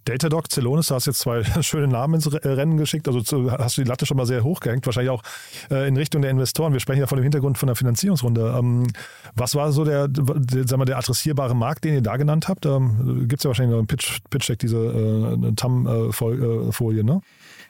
Datadog, 0.05 0.49
Celonis, 0.49 0.87
du 0.87 0.95
hast 0.95 1.07
jetzt 1.07 1.19
zwei 1.19 1.43
schöne 1.61 1.87
Namen 1.87 2.15
ins 2.15 2.31
Rennen 2.31 2.77
geschickt. 2.77 3.07
Also 3.07 3.21
zu, 3.21 3.51
hast 3.51 3.77
du 3.77 3.83
die 3.83 3.87
Latte 3.87 4.05
schon 4.05 4.17
mal 4.17 4.25
sehr 4.25 4.43
hoch 4.43 4.59
gehängt, 4.59 4.85
wahrscheinlich 4.85 5.11
auch 5.11 5.23
äh, 5.69 5.87
in 5.87 5.97
Richtung 5.97 6.21
der 6.21 6.31
Investoren. 6.31 6.73
Wir 6.73 6.79
sprechen 6.79 6.99
ja 6.99 7.07
von 7.07 7.17
dem 7.17 7.23
Hintergrund 7.23 7.57
von 7.57 7.67
der 7.67 7.75
Finanzierungsrunde. 7.75 8.55
Ähm, 8.57 8.87
was 9.35 9.55
war 9.55 9.71
so 9.71 9.85
der, 9.85 10.07
der, 10.07 10.67
sagen 10.67 10.81
wir, 10.81 10.85
der 10.85 10.97
adressierbare 10.97 11.55
Markt, 11.55 11.83
den 11.83 11.93
ihr 11.93 12.01
da 12.01 12.17
genannt 12.17 12.47
habt? 12.47 12.65
Ähm, 12.65 13.27
Gibt 13.27 13.39
es 13.39 13.43
ja 13.43 13.49
wahrscheinlich 13.49 13.71
noch 13.71 13.79
einen 13.79 13.87
Pitch, 13.87 14.19
Pitch 14.29 14.49
Deck, 14.49 14.59
diese 14.59 14.77
äh, 14.77 15.53
TAM-Folie, 15.53 17.03
ne? 17.03 17.21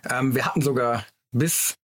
Ähm, 0.09 0.33
wir 0.33 0.45
hatten 0.45 0.61
sogar 0.61 1.05
bis 1.31 1.75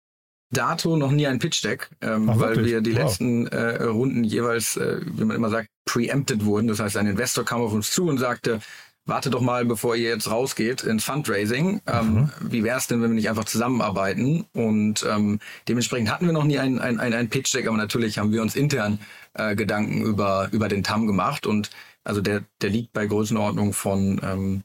dato 0.51 0.95
noch 0.95 1.11
nie 1.11 1.27
ein 1.27 1.39
Pitch 1.39 1.63
Deck, 1.63 1.89
ähm, 2.01 2.29
Ach, 2.29 2.39
weil 2.39 2.63
wir 2.63 2.81
die 2.81 2.95
wow. 2.95 3.03
letzten 3.03 3.47
äh, 3.47 3.83
Runden 3.83 4.23
jeweils, 4.23 4.77
äh, 4.77 5.01
wie 5.03 5.25
man 5.25 5.35
immer 5.35 5.49
sagt, 5.49 5.69
preempted 5.85 6.45
wurden. 6.45 6.67
Das 6.67 6.79
heißt, 6.79 6.97
ein 6.97 7.07
Investor 7.07 7.43
kam 7.45 7.61
auf 7.61 7.73
uns 7.73 7.91
zu 7.91 8.07
und 8.07 8.17
sagte, 8.17 8.59
warte 9.05 9.29
doch 9.29 9.41
mal, 9.41 9.65
bevor 9.65 9.95
ihr 9.95 10.09
jetzt 10.09 10.29
rausgeht 10.29 10.83
ins 10.83 11.03
Fundraising. 11.03 11.81
Ähm, 11.87 12.13
mhm. 12.13 12.29
Wie 12.41 12.63
wäre 12.63 12.77
es 12.77 12.87
denn, 12.87 13.01
wenn 13.01 13.11
wir 13.11 13.15
nicht 13.15 13.29
einfach 13.29 13.45
zusammenarbeiten? 13.45 14.45
Und 14.53 15.05
ähm, 15.09 15.39
dementsprechend 15.67 16.09
hatten 16.11 16.25
wir 16.25 16.33
noch 16.33 16.43
nie 16.43 16.59
ein, 16.59 16.79
ein, 16.79 16.99
ein, 16.99 17.13
ein 17.13 17.29
Pitch-Deck, 17.29 17.67
aber 17.67 17.77
natürlich 17.77 18.17
haben 18.17 18.31
wir 18.31 18.41
uns 18.41 18.55
intern 18.55 18.99
äh, 19.33 19.55
Gedanken 19.55 20.01
über, 20.01 20.49
über 20.51 20.67
den 20.67 20.83
TAM 20.83 21.07
gemacht. 21.07 21.45
Und 21.45 21.69
also 22.03 22.21
der, 22.21 22.43
der 22.61 22.69
liegt 22.69 22.93
bei 22.93 23.05
Größenordnung 23.05 23.73
von, 23.73 24.19
ähm, 24.23 24.63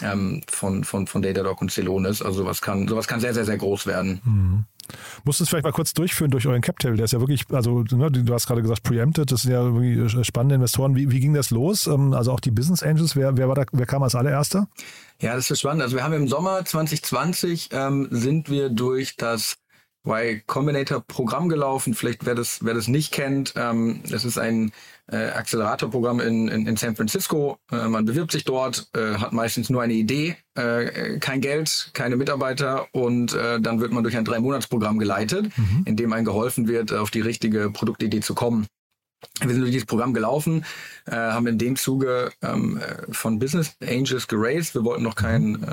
ähm, 0.00 0.40
von, 0.48 0.84
von, 0.84 1.06
von 1.06 1.22
Datadog 1.22 1.60
und 1.60 1.70
Celonis. 1.70 2.22
Also 2.22 2.42
sowas 2.42 2.62
kann, 2.62 2.88
sowas 2.88 3.06
kann 3.06 3.20
sehr, 3.20 3.34
sehr, 3.34 3.44
sehr 3.44 3.58
groß 3.58 3.86
werden. 3.86 4.20
Mhm. 4.24 4.64
Musst 5.24 5.40
du 5.40 5.44
es 5.44 5.50
vielleicht 5.50 5.64
mal 5.64 5.72
kurz 5.72 5.94
durchführen 5.94 6.30
durch 6.30 6.46
euren 6.46 6.60
Cap-Table? 6.60 6.96
Der 6.96 7.04
ist 7.04 7.12
ja 7.12 7.20
wirklich, 7.20 7.44
also 7.50 7.82
ne, 7.82 8.10
du 8.10 8.34
hast 8.34 8.46
gerade 8.46 8.62
gesagt, 8.62 8.82
preempted, 8.82 9.30
das 9.30 9.42
sind 9.42 9.52
ja 9.52 9.66
äh, 9.66 10.24
spannende 10.24 10.56
Investoren. 10.56 10.96
Wie, 10.96 11.10
wie 11.10 11.20
ging 11.20 11.34
das 11.34 11.50
los? 11.50 11.86
Ähm, 11.86 12.12
also 12.12 12.32
auch 12.32 12.40
die 12.40 12.50
Business 12.50 12.82
Angels, 12.82 13.16
wer, 13.16 13.36
wer, 13.36 13.48
war 13.48 13.54
da, 13.54 13.64
wer 13.72 13.86
kam 13.86 14.02
als 14.02 14.14
allererster? 14.14 14.68
Ja, 15.20 15.36
das 15.36 15.50
ist 15.50 15.60
spannend. 15.60 15.82
Also 15.82 15.96
wir 15.96 16.04
haben 16.04 16.14
im 16.14 16.28
Sommer 16.28 16.64
2020 16.64 17.70
ähm, 17.72 18.08
sind 18.10 18.50
wir 18.50 18.70
durch 18.70 19.16
das 19.16 19.58
Y 20.06 20.42
Combinator 20.46 21.00
Programm 21.00 21.48
gelaufen. 21.48 21.94
Vielleicht 21.94 22.26
wer 22.26 22.34
das, 22.34 22.64
wer 22.64 22.74
das 22.74 22.88
nicht 22.88 23.12
kennt, 23.12 23.54
ähm, 23.56 24.00
das 24.08 24.24
ist 24.24 24.38
ein 24.38 24.72
äh, 25.10 25.16
Accelerator-Programm 25.16 26.20
in, 26.20 26.48
in, 26.48 26.66
in 26.66 26.76
San 26.76 26.96
Francisco. 26.96 27.58
Äh, 27.70 27.88
man 27.88 28.04
bewirbt 28.04 28.32
sich 28.32 28.44
dort, 28.44 28.88
äh, 28.96 29.14
hat 29.14 29.32
meistens 29.32 29.70
nur 29.70 29.82
eine 29.82 29.92
Idee, 29.92 30.36
äh, 30.54 31.18
kein 31.18 31.40
Geld, 31.40 31.90
keine 31.92 32.16
Mitarbeiter 32.16 32.86
und 32.92 33.34
äh, 33.34 33.60
dann 33.60 33.80
wird 33.80 33.92
man 33.92 34.02
durch 34.02 34.16
ein 34.16 34.24
Drei-Monats-Programm 34.24 34.98
geleitet, 34.98 35.56
mhm. 35.56 35.82
in 35.84 35.96
dem 35.96 36.12
einem 36.12 36.24
geholfen 36.24 36.68
wird, 36.68 36.92
auf 36.92 37.10
die 37.10 37.20
richtige 37.20 37.70
Produktidee 37.70 38.20
zu 38.20 38.34
kommen. 38.34 38.66
Wir 39.40 39.50
sind 39.50 39.60
durch 39.60 39.72
dieses 39.72 39.86
Programm 39.86 40.14
gelaufen, 40.14 40.64
äh, 41.06 41.12
haben 41.12 41.46
in 41.46 41.58
dem 41.58 41.76
Zuge 41.76 42.32
ähm, 42.42 42.78
äh, 42.78 43.12
von 43.12 43.38
Business 43.38 43.76
Angels 43.80 44.28
geraced. 44.28 44.74
Wir 44.74 44.84
wollten 44.84 45.02
noch 45.02 45.16
keinen 45.16 45.64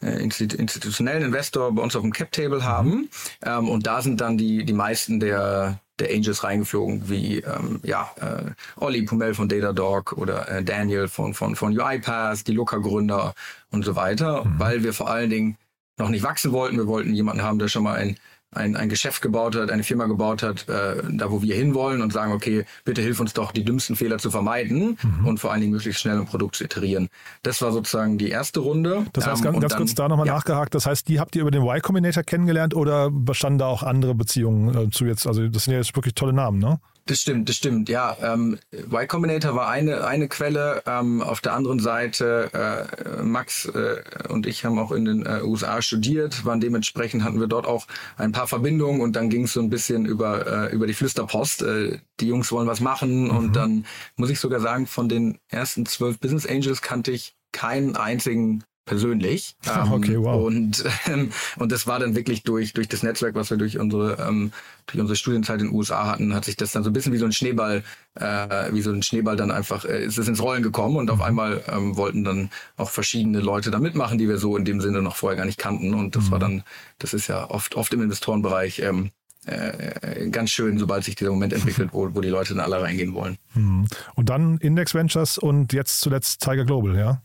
äh, 0.00 0.22
institutionellen 0.22 1.22
Investor 1.22 1.72
bei 1.72 1.82
uns 1.82 1.96
auf 1.96 2.02
dem 2.02 2.12
Cap 2.12 2.32
Table 2.32 2.64
haben. 2.64 3.08
Ähm, 3.42 3.68
und 3.68 3.86
da 3.86 4.02
sind 4.02 4.20
dann 4.20 4.36
die, 4.36 4.64
die 4.64 4.72
meisten 4.72 5.20
der, 5.20 5.80
der 5.98 6.10
Angels 6.10 6.44
reingeflogen, 6.44 7.08
wie 7.08 7.38
ähm, 7.38 7.80
ja, 7.82 8.10
äh, 8.20 8.50
Olli 8.76 9.02
Pumel 9.02 9.34
von 9.34 9.48
Datadog 9.48 10.12
oder 10.12 10.48
äh, 10.48 10.62
Daniel 10.62 11.08
von, 11.08 11.34
von, 11.34 11.56
von 11.56 11.78
UiPath, 11.78 12.46
die 12.46 12.52
Looker-Gründer 12.52 13.34
und 13.70 13.84
so 13.84 13.96
weiter, 13.96 14.44
mhm. 14.44 14.58
weil 14.58 14.82
wir 14.82 14.92
vor 14.92 15.10
allen 15.10 15.30
Dingen 15.30 15.56
noch 15.96 16.08
nicht 16.08 16.22
wachsen 16.22 16.52
wollten. 16.52 16.76
Wir 16.76 16.86
wollten 16.86 17.14
jemanden 17.14 17.42
haben, 17.42 17.58
der 17.58 17.68
schon 17.68 17.82
mal 17.82 17.96
ein 17.96 18.16
ein, 18.50 18.76
ein 18.76 18.88
Geschäft 18.88 19.20
gebaut 19.20 19.56
hat, 19.56 19.70
eine 19.70 19.84
Firma 19.84 20.06
gebaut 20.06 20.42
hat, 20.42 20.68
äh, 20.68 21.02
da 21.10 21.30
wo 21.30 21.42
wir 21.42 21.54
hinwollen 21.54 22.00
und 22.00 22.12
sagen, 22.12 22.32
okay, 22.32 22.64
bitte 22.84 23.02
hilf 23.02 23.20
uns 23.20 23.34
doch, 23.34 23.52
die 23.52 23.64
dümmsten 23.64 23.94
Fehler 23.94 24.18
zu 24.18 24.30
vermeiden 24.30 24.98
mhm. 25.02 25.26
und 25.26 25.38
vor 25.38 25.52
allen 25.52 25.60
Dingen 25.60 25.72
möglichst 25.72 26.00
schnell 26.00 26.18
ein 26.18 26.26
Produkt 26.26 26.56
zu 26.56 26.64
iterieren. 26.64 27.08
Das 27.42 27.60
war 27.60 27.72
sozusagen 27.72 28.16
die 28.16 28.30
erste 28.30 28.60
Runde. 28.60 29.04
Das 29.12 29.26
heißt, 29.26 29.44
ähm, 29.44 29.52
ganz, 29.52 29.60
ganz 29.60 29.72
dann, 29.72 29.78
kurz 29.78 29.94
da 29.94 30.08
nochmal 30.08 30.26
ja. 30.26 30.34
nachgehakt, 30.34 30.74
das 30.74 30.86
heißt, 30.86 31.08
die 31.08 31.20
habt 31.20 31.36
ihr 31.36 31.42
über 31.42 31.50
den 31.50 31.62
Y 31.62 31.82
Combinator 31.82 32.22
kennengelernt 32.22 32.74
oder 32.74 33.10
bestanden 33.10 33.58
da 33.58 33.66
auch 33.66 33.82
andere 33.82 34.14
Beziehungen 34.14 34.74
äh, 34.74 34.90
zu 34.90 35.04
jetzt? 35.04 35.26
Also 35.26 35.46
das 35.48 35.64
sind 35.64 35.72
ja 35.72 35.80
jetzt 35.80 35.94
wirklich 35.94 36.14
tolle 36.14 36.32
Namen, 36.32 36.58
ne? 36.58 36.80
Das 37.08 37.22
stimmt, 37.22 37.48
das 37.48 37.56
stimmt. 37.56 37.88
Ja, 37.88 38.18
ähm, 38.20 38.58
Y 38.70 39.08
Combinator 39.08 39.54
war 39.54 39.68
eine 39.70 40.06
eine 40.06 40.28
Quelle. 40.28 40.82
Ähm, 40.86 41.22
auf 41.22 41.40
der 41.40 41.54
anderen 41.54 41.80
Seite 41.80 42.50
äh, 42.52 43.22
Max 43.22 43.64
äh, 43.64 44.02
und 44.28 44.46
ich 44.46 44.66
haben 44.66 44.78
auch 44.78 44.92
in 44.92 45.06
den 45.06 45.24
äh, 45.24 45.40
USA 45.42 45.80
studiert, 45.80 46.44
waren 46.44 46.60
dementsprechend 46.60 47.24
hatten 47.24 47.40
wir 47.40 47.46
dort 47.46 47.66
auch 47.66 47.86
ein 48.18 48.32
paar 48.32 48.46
Verbindungen 48.46 49.00
und 49.00 49.16
dann 49.16 49.30
ging 49.30 49.44
es 49.44 49.54
so 49.54 49.60
ein 49.60 49.70
bisschen 49.70 50.04
über 50.04 50.68
äh, 50.68 50.74
über 50.74 50.86
die 50.86 50.92
Flüsterpost. 50.92 51.62
Äh, 51.62 51.98
die 52.20 52.28
Jungs 52.28 52.52
wollen 52.52 52.68
was 52.68 52.80
machen 52.80 53.24
mhm. 53.24 53.36
und 53.36 53.56
dann 53.56 53.86
muss 54.16 54.28
ich 54.28 54.38
sogar 54.38 54.60
sagen, 54.60 54.86
von 54.86 55.08
den 55.08 55.38
ersten 55.48 55.86
zwölf 55.86 56.18
Business 56.18 56.46
Angels 56.46 56.82
kannte 56.82 57.10
ich 57.10 57.36
keinen 57.52 57.96
einzigen 57.96 58.64
persönlich. 58.88 59.54
Ähm, 59.66 59.92
okay, 59.92 60.18
wow. 60.18 60.44
Und, 60.44 60.84
ähm, 61.06 61.30
und 61.56 61.70
das 61.70 61.86
war 61.86 61.98
dann 62.00 62.16
wirklich 62.16 62.42
durch, 62.42 62.72
durch 62.72 62.88
das 62.88 63.02
Netzwerk, 63.02 63.34
was 63.34 63.50
wir 63.50 63.56
durch 63.56 63.78
unsere, 63.78 64.16
ähm, 64.26 64.52
durch 64.86 65.00
unsere 65.00 65.16
Studienzeit 65.16 65.60
in 65.60 65.68
den 65.68 65.74
USA 65.74 66.06
hatten, 66.06 66.34
hat 66.34 66.46
sich 66.46 66.56
das 66.56 66.72
dann 66.72 66.82
so 66.82 66.90
ein 66.90 66.92
bisschen 66.92 67.12
wie 67.12 67.18
so 67.18 67.26
ein 67.26 67.32
Schneeball, 67.32 67.84
äh, 68.14 68.72
wie 68.72 68.80
so 68.80 68.90
ein 68.90 69.02
Schneeball 69.02 69.36
dann 69.36 69.50
einfach, 69.50 69.84
äh, 69.84 70.04
ist 70.04 70.18
es 70.18 70.26
ins 70.26 70.42
Rollen 70.42 70.62
gekommen 70.62 70.96
und 70.96 71.10
auf 71.10 71.18
mhm. 71.18 71.24
einmal 71.24 71.64
ähm, 71.68 71.96
wollten 71.96 72.24
dann 72.24 72.50
auch 72.76 72.90
verschiedene 72.90 73.40
Leute 73.40 73.70
da 73.70 73.78
mitmachen, 73.78 74.18
die 74.18 74.28
wir 74.28 74.38
so 74.38 74.56
in 74.56 74.64
dem 74.64 74.80
Sinne 74.80 75.02
noch 75.02 75.16
vorher 75.16 75.36
gar 75.36 75.46
nicht 75.46 75.58
kannten. 75.58 75.94
Und 75.94 76.16
das 76.16 76.26
mhm. 76.26 76.30
war 76.30 76.38
dann, 76.38 76.62
das 76.98 77.14
ist 77.14 77.28
ja 77.28 77.48
oft, 77.50 77.76
oft 77.76 77.92
im 77.92 78.02
Investorenbereich, 78.02 78.80
ähm, 78.80 79.10
äh, 79.48 80.28
ganz 80.30 80.50
schön, 80.50 80.78
sobald 80.78 81.04
sich 81.04 81.14
dieser 81.14 81.30
Moment 81.30 81.52
entwickelt, 81.52 81.90
wo, 81.92 82.14
wo 82.14 82.20
die 82.20 82.28
Leute 82.28 82.54
dann 82.54 82.64
alle 82.64 82.82
reingehen 82.82 83.14
wollen. 83.14 83.38
Mhm. 83.54 83.86
Und 84.14 84.28
dann 84.28 84.58
Index 84.58 84.94
Ventures 84.94 85.38
und 85.38 85.72
jetzt 85.72 86.00
zuletzt 86.00 86.42
Tiger 86.42 86.64
Global, 86.64 86.96
ja? 86.96 87.22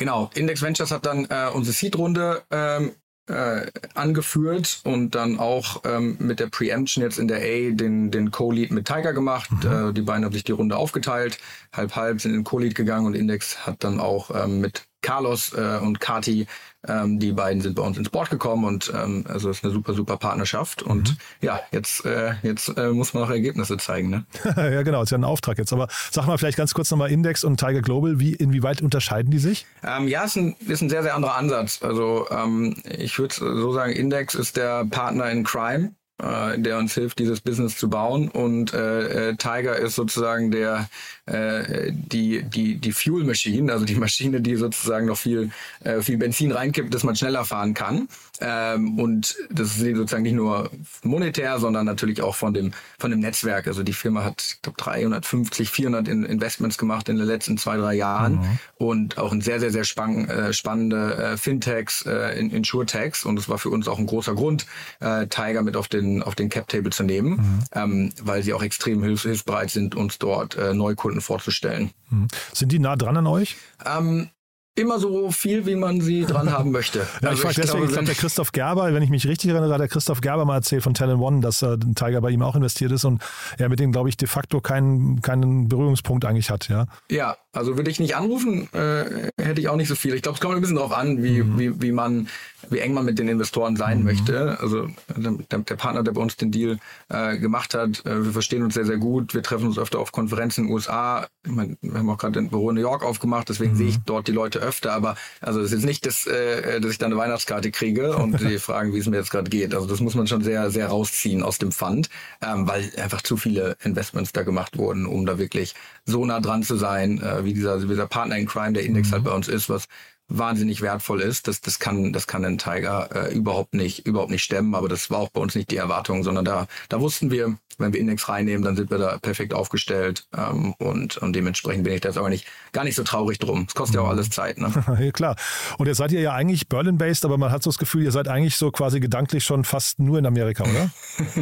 Genau, 0.00 0.30
Index 0.34 0.62
Ventures 0.62 0.92
hat 0.92 1.04
dann 1.04 1.26
äh, 1.26 1.50
unsere 1.52 1.74
Seed-Runde 1.74 2.42
ähm, 2.50 2.92
äh, 3.28 3.66
angeführt 3.92 4.80
und 4.84 5.14
dann 5.14 5.38
auch 5.38 5.82
ähm, 5.84 6.16
mit 6.18 6.40
der 6.40 6.46
Preemption 6.46 7.04
jetzt 7.04 7.18
in 7.18 7.28
der 7.28 7.42
A 7.42 7.74
den, 7.74 8.10
den 8.10 8.30
Co-Lead 8.30 8.70
mit 8.70 8.86
Tiger 8.86 9.12
gemacht. 9.12 9.50
Mhm. 9.62 9.90
Äh, 9.90 9.92
die 9.92 10.00
beiden 10.00 10.24
haben 10.24 10.32
sich 10.32 10.44
die 10.44 10.52
Runde 10.52 10.78
aufgeteilt, 10.78 11.38
halb 11.74 11.96
halb 11.96 12.18
sind 12.22 12.30
in 12.30 12.38
den 12.38 12.44
Co-Lead 12.44 12.74
gegangen 12.74 13.04
und 13.04 13.14
Index 13.14 13.66
hat 13.66 13.84
dann 13.84 14.00
auch 14.00 14.30
ähm, 14.34 14.62
mit 14.62 14.84
Carlos 15.02 15.52
äh, 15.54 15.78
und 15.80 16.00
Kati 16.00 16.46
ähm, 16.88 17.18
die 17.18 17.32
beiden 17.32 17.60
sind 17.60 17.74
bei 17.74 17.82
uns 17.82 17.98
ins 17.98 18.08
Board 18.08 18.30
gekommen 18.30 18.64
und 18.64 18.90
ähm, 18.94 19.24
also 19.28 19.50
es 19.50 19.58
ist 19.58 19.64
eine 19.64 19.72
super, 19.72 19.92
super 19.92 20.16
Partnerschaft. 20.16 20.82
Und 20.82 21.10
mhm. 21.10 21.16
ja, 21.42 21.60
jetzt, 21.72 22.06
äh, 22.06 22.34
jetzt 22.42 22.68
äh, 22.76 22.88
muss 22.88 23.12
man 23.12 23.24
auch 23.24 23.30
Ergebnisse 23.30 23.76
zeigen. 23.76 24.08
Ne? 24.10 24.24
ja, 24.56 24.82
genau, 24.82 25.02
ist 25.02 25.10
ja 25.10 25.18
ein 25.18 25.24
Auftrag 25.24 25.58
jetzt. 25.58 25.72
Aber 25.72 25.88
sag 26.10 26.26
mal 26.26 26.38
vielleicht 26.38 26.56
ganz 26.56 26.72
kurz 26.72 26.90
nochmal 26.90 27.10
Index 27.10 27.44
und 27.44 27.58
Tiger 27.60 27.82
Global, 27.82 28.18
wie, 28.18 28.32
inwieweit 28.32 28.80
unterscheiden 28.80 29.30
die 29.30 29.38
sich? 29.38 29.66
Ähm, 29.84 30.08
ja, 30.08 30.24
ist 30.24 30.36
ein, 30.36 30.56
ist 30.66 30.80
ein 30.80 30.88
sehr, 30.88 31.02
sehr 31.02 31.14
anderer 31.14 31.36
Ansatz. 31.36 31.82
Also 31.82 32.26
ähm, 32.30 32.76
ich 32.84 33.18
würde 33.18 33.34
so 33.34 33.72
sagen, 33.72 33.92
Index 33.92 34.34
ist 34.34 34.56
der 34.56 34.86
Partner 34.86 35.30
in 35.30 35.44
Crime 35.44 35.92
äh, 36.22 36.58
der 36.58 36.78
uns 36.78 36.94
hilft, 36.94 37.18
dieses 37.18 37.40
Business 37.40 37.76
zu 37.76 37.88
bauen. 37.88 38.28
Und 38.28 38.74
äh, 38.74 39.30
äh, 39.30 39.36
Tiger 39.36 39.76
ist 39.76 39.94
sozusagen 39.94 40.50
der 40.50 40.88
äh, 41.30 41.92
die 41.92 42.42
die 42.42 42.76
die 42.76 42.92
Fuel 42.92 43.24
Machine, 43.24 43.72
also 43.72 43.84
die 43.84 43.94
Maschine, 43.94 44.40
die 44.40 44.56
sozusagen 44.56 45.06
noch 45.06 45.16
viel 45.16 45.50
äh, 45.84 46.00
viel 46.00 46.18
Benzin 46.18 46.52
reinkippt, 46.52 46.92
dass 46.92 47.04
man 47.04 47.16
schneller 47.16 47.44
fahren 47.44 47.74
kann. 47.74 48.08
Ähm, 48.40 48.98
und 48.98 49.36
das 49.50 49.76
ist 49.76 49.96
sozusagen 49.96 50.22
nicht 50.22 50.34
nur 50.34 50.70
monetär, 51.02 51.58
sondern 51.58 51.84
natürlich 51.86 52.22
auch 52.22 52.34
von 52.34 52.54
dem 52.54 52.72
von 52.98 53.10
dem 53.10 53.20
Netzwerk. 53.20 53.66
Also 53.66 53.82
die 53.82 53.92
Firma 53.92 54.24
hat, 54.24 54.42
ich 54.42 54.62
glaube, 54.62 54.78
350, 54.78 55.70
400 55.70 56.08
in 56.08 56.24
Investments 56.24 56.78
gemacht 56.78 57.08
in 57.08 57.16
den 57.16 57.26
letzten 57.26 57.58
zwei 57.58 57.76
drei 57.76 57.94
Jahren 57.94 58.34
mhm. 58.34 58.58
und 58.78 59.18
auch 59.18 59.32
ein 59.32 59.42
sehr 59.42 59.60
sehr 59.60 59.70
sehr 59.70 59.84
spann 59.84 60.28
äh, 60.28 60.52
spannende 60.52 61.16
äh, 61.16 61.36
Fintechs, 61.36 62.06
äh, 62.06 62.38
in 62.38 62.50
Insurtechs. 62.50 63.24
Und 63.24 63.36
das 63.36 63.48
war 63.48 63.58
für 63.58 63.70
uns 63.70 63.88
auch 63.88 63.98
ein 63.98 64.06
großer 64.06 64.34
Grund, 64.34 64.66
äh, 65.00 65.26
Tiger 65.26 65.62
mit 65.62 65.76
auf 65.76 65.88
den 65.88 66.22
auf 66.22 66.34
den 66.34 66.48
Cap-Table 66.48 66.90
zu 66.90 67.02
nehmen, 67.02 67.30
mhm. 67.30 67.58
ähm, 67.72 68.12
weil 68.22 68.42
sie 68.42 68.54
auch 68.54 68.62
extrem 68.62 69.02
hilfs 69.02 69.22
hilfsbereit 69.22 69.70
sind, 69.70 69.94
uns 69.94 70.18
dort 70.18 70.56
äh, 70.56 70.72
Neukunden 70.72 71.19
vorzustellen. 71.20 71.90
Mhm. 72.10 72.28
Sind 72.52 72.72
die 72.72 72.78
nah 72.78 72.96
dran 72.96 73.16
an 73.16 73.26
euch? 73.26 73.56
Ähm, 73.84 74.30
immer 74.76 74.98
so 74.98 75.30
viel, 75.30 75.66
wie 75.66 75.76
man 75.76 76.00
sie 76.00 76.24
dran 76.24 76.50
haben 76.56 76.70
möchte. 76.70 77.00
ja, 77.00 77.04
ich 77.20 77.28
also 77.28 77.42
frage 77.42 77.54
deswegen, 77.60 77.84
ich 77.84 77.90
glaube, 77.90 78.06
der 78.06 78.14
Christoph 78.14 78.52
Gerber, 78.52 78.92
wenn 78.94 79.02
ich 79.02 79.10
mich 79.10 79.26
richtig 79.26 79.50
erinnere, 79.50 79.72
hat 79.72 79.80
der 79.80 79.88
Christoph 79.88 80.20
Gerber 80.20 80.44
mal 80.44 80.56
erzählt 80.56 80.82
von 80.82 80.94
Talent 80.94 81.20
One, 81.20 81.40
dass 81.40 81.62
äh, 81.62 81.76
Tiger 81.94 82.20
bei 82.20 82.30
ihm 82.30 82.42
auch 82.42 82.56
investiert 82.56 82.92
ist 82.92 83.04
und 83.04 83.22
er 83.58 83.68
mit 83.68 83.80
dem, 83.80 83.92
glaube 83.92 84.08
ich, 84.08 84.16
de 84.16 84.28
facto 84.28 84.60
keinen, 84.60 85.20
keinen 85.20 85.68
Berührungspunkt 85.68 86.24
eigentlich 86.24 86.50
hat, 86.50 86.68
ja. 86.68 86.86
Ja, 87.10 87.36
also 87.52 87.76
würde 87.76 87.90
ich 87.90 87.98
nicht 87.98 88.14
anrufen, 88.14 88.68
äh, 88.72 89.30
hätte 89.42 89.60
ich 89.60 89.68
auch 89.68 89.76
nicht 89.76 89.88
so 89.88 89.96
viel. 89.96 90.14
Ich 90.14 90.22
glaube, 90.22 90.36
es 90.36 90.40
kommt 90.40 90.54
ein 90.54 90.60
bisschen 90.60 90.76
darauf 90.76 90.92
an, 90.92 91.22
wie, 91.22 91.42
mhm. 91.42 91.58
wie, 91.58 91.82
wie 91.82 91.92
man, 91.92 92.28
wie 92.68 92.78
eng 92.78 92.94
man 92.94 93.04
mit 93.04 93.18
den 93.18 93.28
Investoren 93.28 93.76
sein 93.76 93.98
mhm. 93.98 94.04
möchte. 94.04 94.58
Also 94.60 94.88
der, 95.16 95.58
der, 95.58 95.74
Partner, 95.74 96.04
der 96.04 96.12
bei 96.12 96.20
uns 96.20 96.36
den 96.36 96.52
Deal 96.52 96.78
äh, 97.08 97.38
gemacht 97.38 97.74
hat, 97.74 98.06
äh, 98.06 98.24
wir 98.24 98.32
verstehen 98.32 98.62
uns 98.62 98.74
sehr, 98.74 98.84
sehr 98.84 98.98
gut. 98.98 99.34
Wir 99.34 99.42
treffen 99.42 99.66
uns 99.66 99.78
öfter 99.78 99.98
auf 99.98 100.12
Konferenzen 100.12 100.60
in 100.60 100.66
den 100.68 100.74
USA. 100.74 101.26
Ich 101.44 101.50
mein, 101.50 101.76
wir 101.80 101.98
haben 101.98 102.10
auch 102.10 102.18
gerade 102.18 102.38
ein 102.38 102.50
Büro 102.50 102.70
in 102.70 102.76
New 102.76 102.82
York 102.82 103.02
aufgemacht, 103.02 103.48
deswegen 103.48 103.72
mhm. 103.72 103.76
sehe 103.76 103.88
ich 103.88 103.98
dort 104.06 104.28
die 104.28 104.32
Leute 104.32 104.60
öfter. 104.60 104.92
Aber 104.92 105.16
also 105.40 105.58
es 105.58 105.66
ist 105.66 105.72
jetzt 105.72 105.86
nicht, 105.86 106.06
dass, 106.06 106.28
äh, 106.28 106.80
dass 106.80 106.92
ich 106.92 106.98
da 106.98 107.06
eine 107.06 107.16
Weihnachtskarte 107.16 107.72
kriege 107.72 108.14
und 108.16 108.40
die 108.48 108.60
fragen, 108.60 108.92
wie 108.94 108.98
es 108.98 109.08
mir 109.08 109.16
jetzt 109.16 109.32
gerade 109.32 109.50
geht. 109.50 109.74
Also 109.74 109.88
das 109.88 110.00
muss 110.00 110.14
man 110.14 110.28
schon 110.28 110.44
sehr, 110.44 110.70
sehr 110.70 110.86
rausziehen 110.86 111.42
aus 111.42 111.58
dem 111.58 111.72
Fund, 111.72 112.10
ähm, 112.46 112.68
weil 112.68 112.92
einfach 112.96 113.22
zu 113.22 113.36
viele 113.36 113.76
Investments 113.82 114.32
da 114.32 114.44
gemacht 114.44 114.78
wurden, 114.78 115.06
um 115.06 115.26
da 115.26 115.38
wirklich 115.38 115.74
so 116.04 116.24
nah 116.24 116.38
dran 116.38 116.62
zu 116.62 116.76
sein. 116.76 117.20
Wie 117.44 117.54
dieser, 117.54 117.78
dieser 117.78 118.06
Partner 118.06 118.36
in 118.36 118.46
Crime, 118.46 118.72
der 118.72 118.84
Index 118.84 119.08
mhm. 119.08 119.12
halt 119.12 119.24
bei 119.24 119.32
uns 119.32 119.48
ist, 119.48 119.68
was 119.68 119.86
wahnsinnig 120.30 120.80
wertvoll 120.80 121.20
ist. 121.20 121.48
Das, 121.48 121.60
das 121.60 121.78
kann, 121.78 122.12
das 122.12 122.26
kann 122.26 122.44
ein 122.44 122.56
Tiger 122.56 123.08
äh, 123.14 123.34
überhaupt 123.34 123.74
nicht, 123.74 124.06
überhaupt 124.06 124.30
nicht 124.30 124.44
stemmen. 124.44 124.74
Aber 124.74 124.88
das 124.88 125.10
war 125.10 125.18
auch 125.18 125.28
bei 125.28 125.40
uns 125.40 125.54
nicht 125.54 125.70
die 125.70 125.76
Erwartung, 125.76 126.22
sondern 126.22 126.44
da, 126.44 126.66
da 126.88 127.00
wussten 127.00 127.30
wir, 127.30 127.56
wenn 127.78 127.92
wir 127.92 128.00
Index 128.00 128.28
reinnehmen, 128.28 128.62
dann 128.62 128.76
sind 128.76 128.90
wir 128.90 128.98
da 128.98 129.18
perfekt 129.18 129.52
aufgestellt. 129.52 130.26
Ähm, 130.36 130.74
und, 130.78 131.16
und 131.18 131.34
dementsprechend 131.34 131.84
bin 131.84 131.92
ich 131.92 132.00
da 132.00 132.08
jetzt 132.08 132.18
aber 132.18 132.28
nicht, 132.28 132.46
gar 132.72 132.84
nicht 132.84 132.94
so 132.94 133.02
traurig 133.02 133.38
drum. 133.38 133.66
Es 133.68 133.74
kostet 133.74 133.96
ja 133.96 134.02
auch 134.02 134.06
mhm. 134.06 134.12
alles 134.12 134.30
Zeit. 134.30 134.58
Ne? 134.58 134.72
ja, 135.00 135.10
klar. 135.10 135.36
Und 135.78 135.86
jetzt 135.86 135.98
seid 135.98 136.12
ihr 136.12 136.20
ja 136.20 136.32
eigentlich 136.32 136.68
Berlin-based, 136.68 137.24
aber 137.24 137.36
man 137.36 137.50
hat 137.50 137.62
so 137.62 137.70
das 137.70 137.78
Gefühl, 137.78 138.04
ihr 138.04 138.12
seid 138.12 138.28
eigentlich 138.28 138.56
so 138.56 138.70
quasi 138.70 139.00
gedanklich 139.00 139.44
schon 139.44 139.64
fast 139.64 139.98
nur 139.98 140.18
in 140.18 140.26
Amerika, 140.26 140.64
oder? 140.64 140.90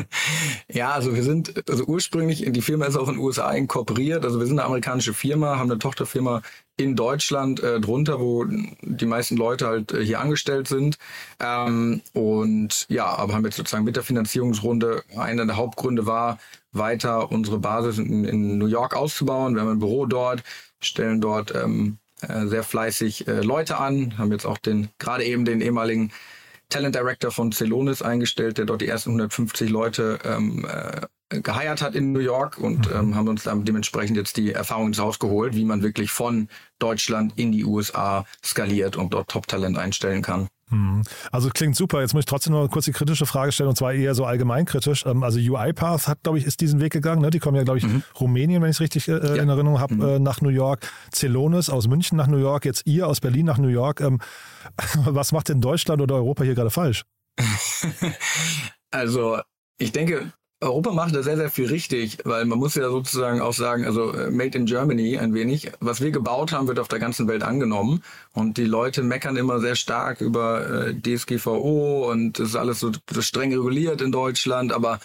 ja, 0.72 0.92
also 0.92 1.14
wir 1.14 1.22
sind, 1.22 1.68
also 1.68 1.84
ursprünglich, 1.84 2.44
die 2.46 2.62
Firma 2.62 2.86
ist 2.86 2.96
auch 2.96 3.08
in 3.08 3.14
den 3.14 3.22
USA 3.22 3.52
inkorporiert. 3.52 4.24
Also 4.24 4.38
wir 4.38 4.46
sind 4.46 4.58
eine 4.58 4.66
amerikanische 4.66 5.12
Firma, 5.12 5.58
haben 5.58 5.70
eine 5.70 5.78
Tochterfirma 5.78 6.42
in 6.78 6.96
Deutschland 6.96 7.62
äh, 7.62 7.80
drunter, 7.80 8.20
wo 8.20 8.46
die 8.46 9.06
meisten 9.06 9.36
Leute 9.36 9.66
halt 9.66 9.92
äh, 9.92 10.02
hier 10.04 10.20
angestellt 10.20 10.68
sind. 10.68 10.96
Ähm, 11.40 12.00
und 12.14 12.86
ja, 12.88 13.06
aber 13.06 13.34
haben 13.34 13.44
jetzt 13.44 13.56
sozusagen 13.56 13.84
mit 13.84 13.96
der 13.96 14.04
Finanzierungsrunde, 14.04 15.02
einer 15.16 15.44
der 15.44 15.56
Hauptgründe 15.56 16.06
war, 16.06 16.38
weiter 16.72 17.30
unsere 17.30 17.58
Basis 17.58 17.98
in, 17.98 18.24
in 18.24 18.58
New 18.58 18.66
York 18.66 18.96
auszubauen. 18.96 19.54
Wir 19.54 19.62
haben 19.62 19.72
ein 19.72 19.78
Büro 19.80 20.06
dort, 20.06 20.42
stellen 20.80 21.20
dort 21.20 21.54
ähm, 21.54 21.98
äh, 22.22 22.46
sehr 22.46 22.62
fleißig 22.62 23.26
äh, 23.26 23.40
Leute 23.40 23.78
an, 23.78 24.16
haben 24.16 24.30
jetzt 24.30 24.46
auch 24.46 24.58
den, 24.58 24.88
gerade 24.98 25.24
eben 25.24 25.44
den 25.44 25.60
ehemaligen 25.60 26.12
Talent 26.68 26.94
Director 26.94 27.30
von 27.30 27.52
Celonis 27.52 28.02
eingestellt, 28.02 28.58
der 28.58 28.66
dort 28.66 28.82
die 28.82 28.88
ersten 28.88 29.10
150 29.10 29.70
Leute 29.70 30.18
ähm, 30.24 30.66
äh, 30.66 31.40
geheiert 31.40 31.82
hat 31.82 31.94
in 31.94 32.12
New 32.12 32.20
York 32.20 32.58
und 32.58 32.90
mhm. 32.90 32.96
ähm, 32.96 33.14
haben 33.14 33.28
uns 33.28 33.44
dann 33.44 33.64
dementsprechend 33.64 34.16
jetzt 34.16 34.36
die 34.36 34.52
Erfahrung 34.52 34.88
ins 34.88 34.98
Haus 34.98 35.18
geholt, 35.18 35.54
wie 35.54 35.64
man 35.64 35.82
wirklich 35.82 36.10
von 36.10 36.48
Deutschland 36.78 37.32
in 37.36 37.52
die 37.52 37.64
USA 37.64 38.24
skaliert 38.44 38.96
und 38.96 39.14
dort 39.14 39.30
Top-Talent 39.30 39.78
einstellen 39.78 40.22
kann. 40.22 40.48
Mhm. 40.70 41.02
Also 41.32 41.48
klingt 41.50 41.76
super. 41.76 42.00
Jetzt 42.00 42.14
muss 42.14 42.22
ich 42.22 42.26
trotzdem 42.26 42.52
noch 42.52 42.68
kurz 42.68 42.84
die 42.84 42.92
kritische 42.92 43.26
Frage 43.26 43.52
stellen 43.52 43.68
und 43.68 43.76
zwar 43.76 43.92
eher 43.92 44.14
so 44.14 44.24
allgemeinkritisch. 44.24 45.06
Ähm, 45.06 45.22
also 45.22 45.38
UiPath 45.38 46.08
hat, 46.08 46.22
glaube 46.22 46.38
ich, 46.38 46.44
ist 46.44 46.60
diesen 46.60 46.80
Weg 46.80 46.92
gegangen. 46.92 47.22
Ne? 47.22 47.30
Die 47.30 47.38
kommen 47.38 47.56
ja, 47.56 47.62
glaube 47.62 47.78
ich, 47.78 47.86
mhm. 47.86 48.02
Rumänien, 48.18 48.62
wenn 48.62 48.70
ich 48.70 48.76
es 48.76 48.80
richtig 48.80 49.08
äh, 49.08 49.12
ja. 49.12 49.42
in 49.42 49.48
Erinnerung 49.48 49.80
habe, 49.80 49.94
mhm. 49.94 50.02
äh, 50.02 50.18
nach 50.18 50.40
New 50.40 50.48
York. 50.50 50.90
Celonis 51.12 51.70
aus 51.70 51.88
München 51.88 52.16
nach 52.16 52.26
New 52.26 52.38
York. 52.38 52.64
Jetzt 52.64 52.86
ihr 52.86 53.06
aus 53.06 53.20
Berlin 53.20 53.46
nach 53.46 53.58
New 53.58 53.68
York. 53.68 54.00
Ähm, 54.00 54.20
was 55.04 55.32
macht 55.32 55.48
denn 55.48 55.60
Deutschland 55.60 56.02
oder 56.02 56.16
Europa 56.16 56.44
hier 56.44 56.54
gerade 56.54 56.70
falsch? 56.70 57.04
also 58.90 59.38
ich 59.78 59.92
denke, 59.92 60.32
Europa 60.60 60.92
macht 60.92 61.14
da 61.14 61.22
sehr, 61.22 61.36
sehr 61.36 61.50
viel 61.50 61.68
richtig, 61.68 62.18
weil 62.24 62.44
man 62.44 62.58
muss 62.58 62.74
ja 62.74 62.88
sozusagen 62.88 63.40
auch 63.40 63.52
sagen, 63.52 63.84
also 63.84 64.12
äh, 64.12 64.30
Made 64.30 64.58
in 64.58 64.66
Germany 64.66 65.16
ein 65.16 65.32
wenig. 65.32 65.70
Was 65.78 66.00
wir 66.00 66.10
gebaut 66.10 66.52
haben, 66.52 66.66
wird 66.66 66.80
auf 66.80 66.88
der 66.88 66.98
ganzen 66.98 67.28
Welt 67.28 67.44
angenommen. 67.44 68.02
Und 68.32 68.56
die 68.56 68.64
Leute 68.64 69.04
meckern 69.04 69.36
immer 69.36 69.60
sehr 69.60 69.76
stark 69.76 70.20
über 70.20 70.88
äh, 70.88 70.94
DSGVO 71.00 72.10
und 72.10 72.40
das 72.40 72.48
ist 72.48 72.56
alles 72.56 72.80
so 72.80 72.90
streng 73.20 73.52
reguliert 73.52 74.00
in 74.00 74.10
Deutschland. 74.10 74.72
Aber 74.72 74.98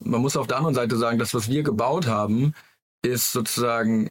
man 0.00 0.20
muss 0.20 0.36
auf 0.36 0.46
der 0.46 0.58
anderen 0.58 0.74
Seite 0.74 0.96
sagen, 0.96 1.18
das, 1.18 1.32
was 1.32 1.48
wir 1.48 1.62
gebaut 1.62 2.06
haben, 2.06 2.52
ist 3.02 3.32
sozusagen 3.32 4.08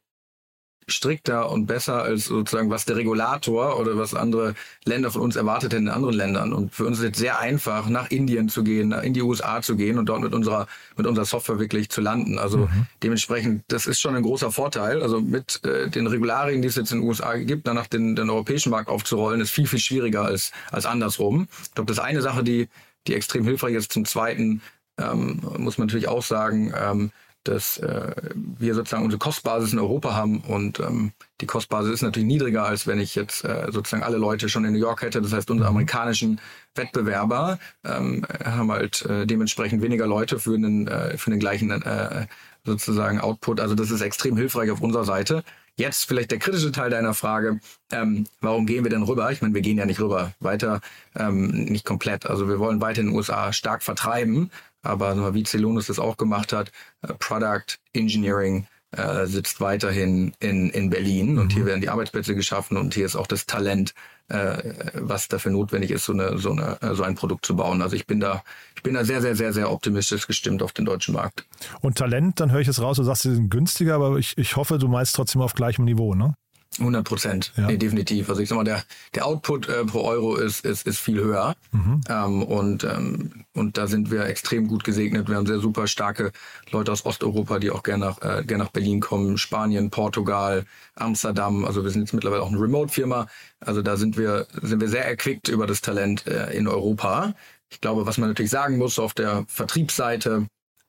strikter 0.91 1.49
und 1.49 1.65
besser 1.65 2.03
als 2.03 2.25
sozusagen, 2.25 2.69
was 2.69 2.85
der 2.85 2.95
Regulator 2.95 3.79
oder 3.79 3.97
was 3.97 4.13
andere 4.13 4.55
Länder 4.85 5.11
von 5.11 5.21
uns 5.21 5.35
erwartet 5.35 5.73
hätten 5.73 5.87
in 5.87 5.93
anderen 5.93 6.15
Ländern. 6.15 6.53
Und 6.53 6.73
für 6.73 6.85
uns 6.85 6.97
ist 6.97 7.03
es 7.03 7.07
jetzt 7.09 7.19
sehr 7.19 7.39
einfach, 7.39 7.89
nach 7.89 8.11
Indien 8.11 8.49
zu 8.49 8.63
gehen, 8.63 8.91
in 8.91 9.13
die 9.13 9.21
USA 9.21 9.61
zu 9.61 9.75
gehen 9.75 9.97
und 9.97 10.07
dort 10.07 10.21
mit 10.21 10.33
unserer, 10.33 10.67
mit 10.97 11.07
unserer 11.07 11.25
Software 11.25 11.59
wirklich 11.59 11.89
zu 11.89 12.01
landen. 12.01 12.37
Also 12.39 12.59
mhm. 12.59 12.85
dementsprechend, 13.03 13.63
das 13.67 13.87
ist 13.87 13.99
schon 13.99 14.15
ein 14.15 14.23
großer 14.23 14.51
Vorteil. 14.51 15.01
Also 15.01 15.21
mit 15.21 15.63
äh, 15.65 15.89
den 15.89 16.07
Regularien, 16.07 16.61
die 16.61 16.67
es 16.67 16.75
jetzt 16.75 16.91
in 16.91 16.99
den 16.99 17.07
USA 17.07 17.35
gibt, 17.35 17.67
danach 17.67 17.87
den, 17.87 18.15
den 18.15 18.29
europäischen 18.29 18.69
Markt 18.69 18.89
aufzurollen, 18.89 19.41
ist 19.41 19.51
viel, 19.51 19.67
viel 19.67 19.79
schwieriger 19.79 20.25
als, 20.25 20.51
als 20.71 20.85
andersrum. 20.85 21.47
Ich 21.63 21.73
glaube, 21.73 21.87
das 21.87 21.97
ist 21.97 22.03
eine 22.03 22.21
Sache, 22.21 22.43
die, 22.43 22.67
die 23.07 23.15
extrem 23.15 23.43
hilfreich 23.43 23.75
ist. 23.75 23.91
Zum 23.91 24.05
Zweiten 24.05 24.61
ähm, 24.99 25.41
muss 25.57 25.77
man 25.77 25.87
natürlich 25.87 26.07
auch 26.07 26.23
sagen, 26.23 26.73
ähm, 26.77 27.11
dass 27.43 27.77
äh, 27.77 28.13
wir 28.33 28.75
sozusagen 28.75 29.03
unsere 29.03 29.19
Kostbasis 29.19 29.73
in 29.73 29.79
Europa 29.79 30.13
haben 30.13 30.41
und 30.41 30.79
ähm, 30.79 31.13
die 31.41 31.45
Kostbasis 31.45 31.93
ist 31.93 32.01
natürlich 32.01 32.27
niedriger, 32.27 32.65
als 32.65 32.85
wenn 32.85 32.99
ich 32.99 33.15
jetzt 33.15 33.45
äh, 33.45 33.67
sozusagen 33.71 34.03
alle 34.03 34.17
Leute 34.17 34.49
schon 34.49 34.65
in 34.65 34.73
New 34.73 34.79
York 34.79 35.01
hätte. 35.01 35.21
Das 35.21 35.31
heißt, 35.31 35.49
unsere 35.49 35.69
mhm. 35.69 35.77
amerikanischen 35.77 36.41
Wettbewerber 36.75 37.59
ähm, 37.85 38.25
haben 38.43 38.71
halt 38.71 39.05
äh, 39.05 39.25
dementsprechend 39.25 39.81
weniger 39.81 40.05
Leute 40.05 40.39
für 40.39 40.57
den, 40.57 40.87
äh, 40.87 41.17
für 41.17 41.29
den 41.29 41.39
gleichen 41.39 41.71
äh, 41.71 42.27
sozusagen 42.65 43.19
Output. 43.19 43.59
Also 43.59 43.75
das 43.75 43.89
ist 43.89 44.01
extrem 44.01 44.35
hilfreich 44.35 44.69
auf 44.71 44.81
unserer 44.81 45.05
Seite. 45.05 45.43
Jetzt 45.75 46.05
vielleicht 46.05 46.31
der 46.31 46.39
kritische 46.39 46.73
Teil 46.73 46.89
deiner 46.89 47.13
Frage, 47.13 47.61
ähm, 47.89 48.25
warum 48.41 48.65
gehen 48.65 48.83
wir 48.83 48.91
denn 48.91 49.03
rüber? 49.03 49.31
Ich 49.31 49.41
meine, 49.41 49.53
wir 49.53 49.61
gehen 49.61 49.77
ja 49.77 49.85
nicht 49.85 50.01
rüber, 50.01 50.33
weiter, 50.41 50.81
ähm, 51.15 51.47
nicht 51.47 51.85
komplett. 51.85 52.25
Also 52.25 52.49
wir 52.49 52.59
wollen 52.59 52.81
weiter 52.81 52.99
in 52.99 53.07
den 53.07 53.15
USA 53.15 53.53
stark 53.53 53.81
vertreiben, 53.81 54.51
aber 54.81 55.33
wie 55.33 55.43
Celonis 55.43 55.87
das 55.87 55.99
auch 55.99 56.17
gemacht 56.17 56.53
hat, 56.53 56.71
äh, 57.01 57.13
Product 57.13 57.77
Engineering 57.93 58.67
äh, 58.91 59.27
sitzt 59.27 59.61
weiterhin 59.61 60.33
in, 60.39 60.71
in 60.71 60.89
Berlin 60.89 61.37
und 61.37 61.53
hier 61.53 61.63
mhm. 61.63 61.67
werden 61.67 61.81
die 61.81 61.89
Arbeitsplätze 61.89 62.33
geschaffen 62.33 62.75
und 62.75 62.95
hier 62.95 63.05
ist 63.05 63.15
auch 63.15 63.27
das 63.27 63.45
Talent, 63.45 63.93
äh, 64.29 64.73
was 64.93 65.27
dafür 65.27 65.51
notwendig 65.51 65.91
ist, 65.91 66.05
so, 66.05 66.13
eine, 66.13 66.39
so, 66.39 66.51
eine, 66.51 66.81
äh, 66.81 66.95
so 66.95 67.03
ein 67.03 67.13
Produkt 67.13 67.45
zu 67.45 67.55
bauen. 67.55 67.83
Also 67.83 67.95
ich 67.95 68.07
bin 68.07 68.19
da, 68.19 68.43
ich 68.75 68.81
bin 68.81 68.95
da 68.95 69.05
sehr, 69.05 69.21
sehr, 69.21 69.35
sehr, 69.35 69.53
sehr 69.53 69.71
optimistisch 69.71 70.25
gestimmt 70.25 70.63
auf 70.63 70.71
den 70.71 70.85
deutschen 70.85 71.13
Markt. 71.13 71.45
Und 71.81 71.99
Talent, 71.99 72.39
dann 72.39 72.51
höre 72.51 72.61
ich 72.61 72.67
es 72.67 72.81
raus, 72.81 72.97
du 72.97 73.03
sagst, 73.03 73.23
sie 73.23 73.35
sind 73.35 73.51
günstiger, 73.51 73.95
aber 73.95 74.17
ich, 74.17 74.37
ich 74.39 74.55
hoffe, 74.55 74.79
du 74.79 74.87
meinst 74.87 75.15
trotzdem 75.15 75.41
auf 75.41 75.53
gleichem 75.53 75.85
Niveau, 75.85 76.15
ne? 76.15 76.33
100 76.77 77.03
Prozent, 77.03 77.51
ja. 77.57 77.67
nee, 77.67 77.77
definitiv. 77.77 78.29
Also 78.29 78.41
ich 78.41 78.49
sag 78.49 78.55
mal, 78.55 78.63
der, 78.63 78.83
der 79.15 79.25
Output 79.25 79.67
äh, 79.67 79.83
pro 79.85 80.01
Euro 80.01 80.35
ist, 80.35 80.63
ist, 80.63 80.85
ist 80.85 80.99
viel 80.99 81.19
höher. 81.19 81.55
Mhm. 81.71 82.01
Ähm, 82.07 82.43
und, 82.43 82.83
ähm, 82.83 83.45
und 83.53 83.77
da 83.77 83.87
sind 83.87 84.11
wir 84.11 84.25
extrem 84.25 84.67
gut 84.67 84.83
gesegnet. 84.83 85.27
Wir 85.27 85.35
haben 85.35 85.47
sehr 85.47 85.59
super 85.59 85.87
starke 85.87 86.31
Leute 86.71 86.91
aus 86.91 87.05
Osteuropa, 87.05 87.59
die 87.59 87.71
auch 87.71 87.83
gerne 87.83 88.05
nach, 88.05 88.21
äh, 88.21 88.43
gerne 88.45 88.63
nach 88.63 88.71
Berlin 88.71 88.99
kommen. 88.99 89.37
Spanien, 89.37 89.89
Portugal, 89.89 90.65
Amsterdam. 90.95 91.65
Also 91.65 91.83
wir 91.83 91.89
sind 91.89 92.01
jetzt 92.01 92.13
mittlerweile 92.13 92.43
auch 92.43 92.49
eine 92.49 92.61
Remote-Firma. 92.61 93.27
Also 93.59 93.81
da 93.81 93.97
sind 93.97 94.17
wir, 94.17 94.47
sind 94.61 94.79
wir 94.79 94.89
sehr 94.89 95.05
erquickt 95.05 95.49
über 95.49 95.67
das 95.67 95.81
Talent 95.81 96.27
äh, 96.27 96.55
in 96.55 96.67
Europa. 96.67 97.33
Ich 97.69 97.81
glaube, 97.81 98.05
was 98.05 98.17
man 98.17 98.29
natürlich 98.29 98.51
sagen 98.51 98.77
muss 98.77 98.99
auf 98.99 99.13
der 99.13 99.45
Vertriebsseite, 99.47 100.47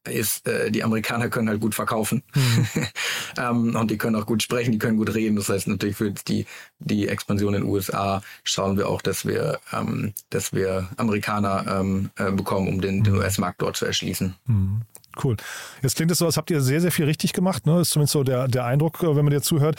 ist, 0.09 0.49
äh, 0.49 0.71
die 0.71 0.83
Amerikaner 0.83 1.29
können 1.29 1.49
halt 1.49 1.61
gut 1.61 1.75
verkaufen 1.75 2.23
mhm. 2.35 2.67
ähm, 3.39 3.77
und 3.77 3.91
die 3.91 3.99
können 3.99 4.17
auch 4.17 4.27
gut 4.27 4.43
sprechen, 4.43 4.73
die 4.73 4.79
können 4.79 4.97
gut 4.97 5.15
reden. 5.15 5.37
Das 5.37 5.49
heißt 5.49 5.69
natürlich 5.69 5.97
für 5.97 6.11
die 6.11 6.47
die 6.79 7.09
Expansion 7.09 7.55
in 7.55 7.63
den 7.63 7.71
USA 7.71 8.23
schauen 8.45 8.79
wir 8.79 8.89
auch, 8.89 9.03
dass 9.03 9.27
wir 9.27 9.61
ähm, 9.73 10.15
dass 10.31 10.53
wir 10.53 10.89
Amerikaner 10.97 11.81
ähm, 11.81 12.11
äh, 12.17 12.31
bekommen, 12.33 12.69
um 12.69 12.81
den, 12.81 13.03
den 13.03 13.15
mhm. 13.15 13.21
US-Markt 13.21 13.61
dort 13.61 13.77
zu 13.77 13.85
erschließen. 13.85 14.35
Mhm. 14.47 14.83
Cool. 15.23 15.37
Jetzt 15.83 15.97
klingt 15.97 16.11
es 16.11 16.19
so, 16.19 16.27
als 16.27 16.37
habt 16.37 16.51
ihr 16.51 16.61
sehr 16.61 16.81
sehr 16.81 16.93
viel 16.93 17.05
richtig 17.05 17.33
gemacht. 17.33 17.67
Ne? 17.67 17.77
Das 17.77 17.89
ist 17.89 17.91
zumindest 17.91 18.13
so 18.13 18.25
der 18.25 18.49
der 18.49 18.65
Eindruck, 18.65 19.03
äh, 19.03 19.17
wenn 19.17 19.25
man 19.25 19.31
dir 19.31 19.43
zuhört. 19.43 19.77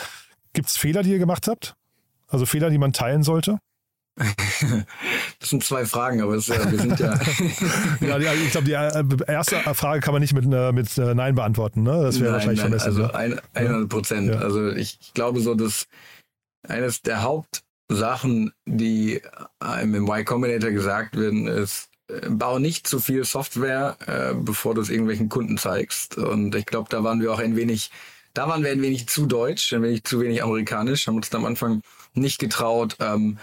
Gibt 0.54 0.68
es 0.68 0.78
Fehler, 0.78 1.02
die 1.02 1.12
ihr 1.12 1.20
gemacht 1.20 1.48
habt? 1.48 1.76
Also 2.28 2.46
Fehler, 2.46 2.70
die 2.70 2.78
man 2.78 2.94
teilen 2.94 3.24
sollte? 3.24 3.58
Das 5.40 5.50
sind 5.50 5.64
zwei 5.64 5.86
Fragen, 5.86 6.22
aber 6.22 6.36
es, 6.36 6.48
ja, 6.48 6.72
wir 6.72 6.78
sind 6.78 7.00
ja. 7.00 7.20
ja, 8.20 8.34
ich 8.34 8.52
glaube, 8.52 8.66
die 8.66 8.74
äh, 8.74 9.32
erste 9.32 9.56
Frage 9.74 10.02
kann 10.02 10.14
man 10.14 10.22
nicht 10.22 10.34
mit, 10.34 10.46
äh, 10.46 10.72
mit 10.72 10.96
äh, 11.00 11.16
Nein 11.16 11.34
beantworten. 11.34 11.82
Ne? 11.82 12.04
Das 12.04 12.20
wäre 12.20 12.34
wahrscheinlich 12.34 12.62
nein, 12.62 12.80
Also 12.80 13.06
100 13.12 13.90
Prozent. 13.90 14.30
Ja. 14.30 14.40
Also 14.40 14.70
ich, 14.70 15.00
ich, 15.02 15.14
glaube 15.14 15.42
so, 15.42 15.56
dass 15.56 15.88
eines 16.68 17.02
der 17.02 17.24
Hauptsachen, 17.24 18.54
die 18.68 19.22
einem 19.60 19.96
im 19.96 20.04
Y 20.04 20.26
Combinator 20.26 20.70
gesagt 20.70 21.18
werden, 21.18 21.48
ist, 21.48 21.90
bau 22.30 22.60
nicht 22.60 22.88
zu 22.88 23.00
viel 23.00 23.24
Software, 23.24 23.98
äh, 24.06 24.34
bevor 24.36 24.76
du 24.76 24.82
es 24.82 24.90
irgendwelchen 24.90 25.30
Kunden 25.30 25.58
zeigst. 25.58 26.18
Und 26.18 26.54
ich 26.56 26.66
glaube, 26.66 26.90
da 26.90 27.04
waren 27.04 27.22
wir 27.22 27.34
auch 27.34 27.40
ein 27.40 27.56
wenig, 27.56 27.92
da 28.34 28.48
waren 28.48 28.64
wir 28.64 28.72
ein 28.72 28.82
wenig 28.82 29.08
zu 29.08 29.26
deutsch, 29.26 29.74
ein 29.74 29.84
wenig 29.84 30.04
zu 30.04 30.20
wenig 30.20 30.44
amerikanisch, 30.44 31.08
haben 31.08 31.16
uns 31.16 31.30
da 31.30 31.38
am 31.38 31.46
Anfang 31.46 31.82
nicht 32.14 32.40
getraut, 32.40 32.98
ähm, 33.00 33.38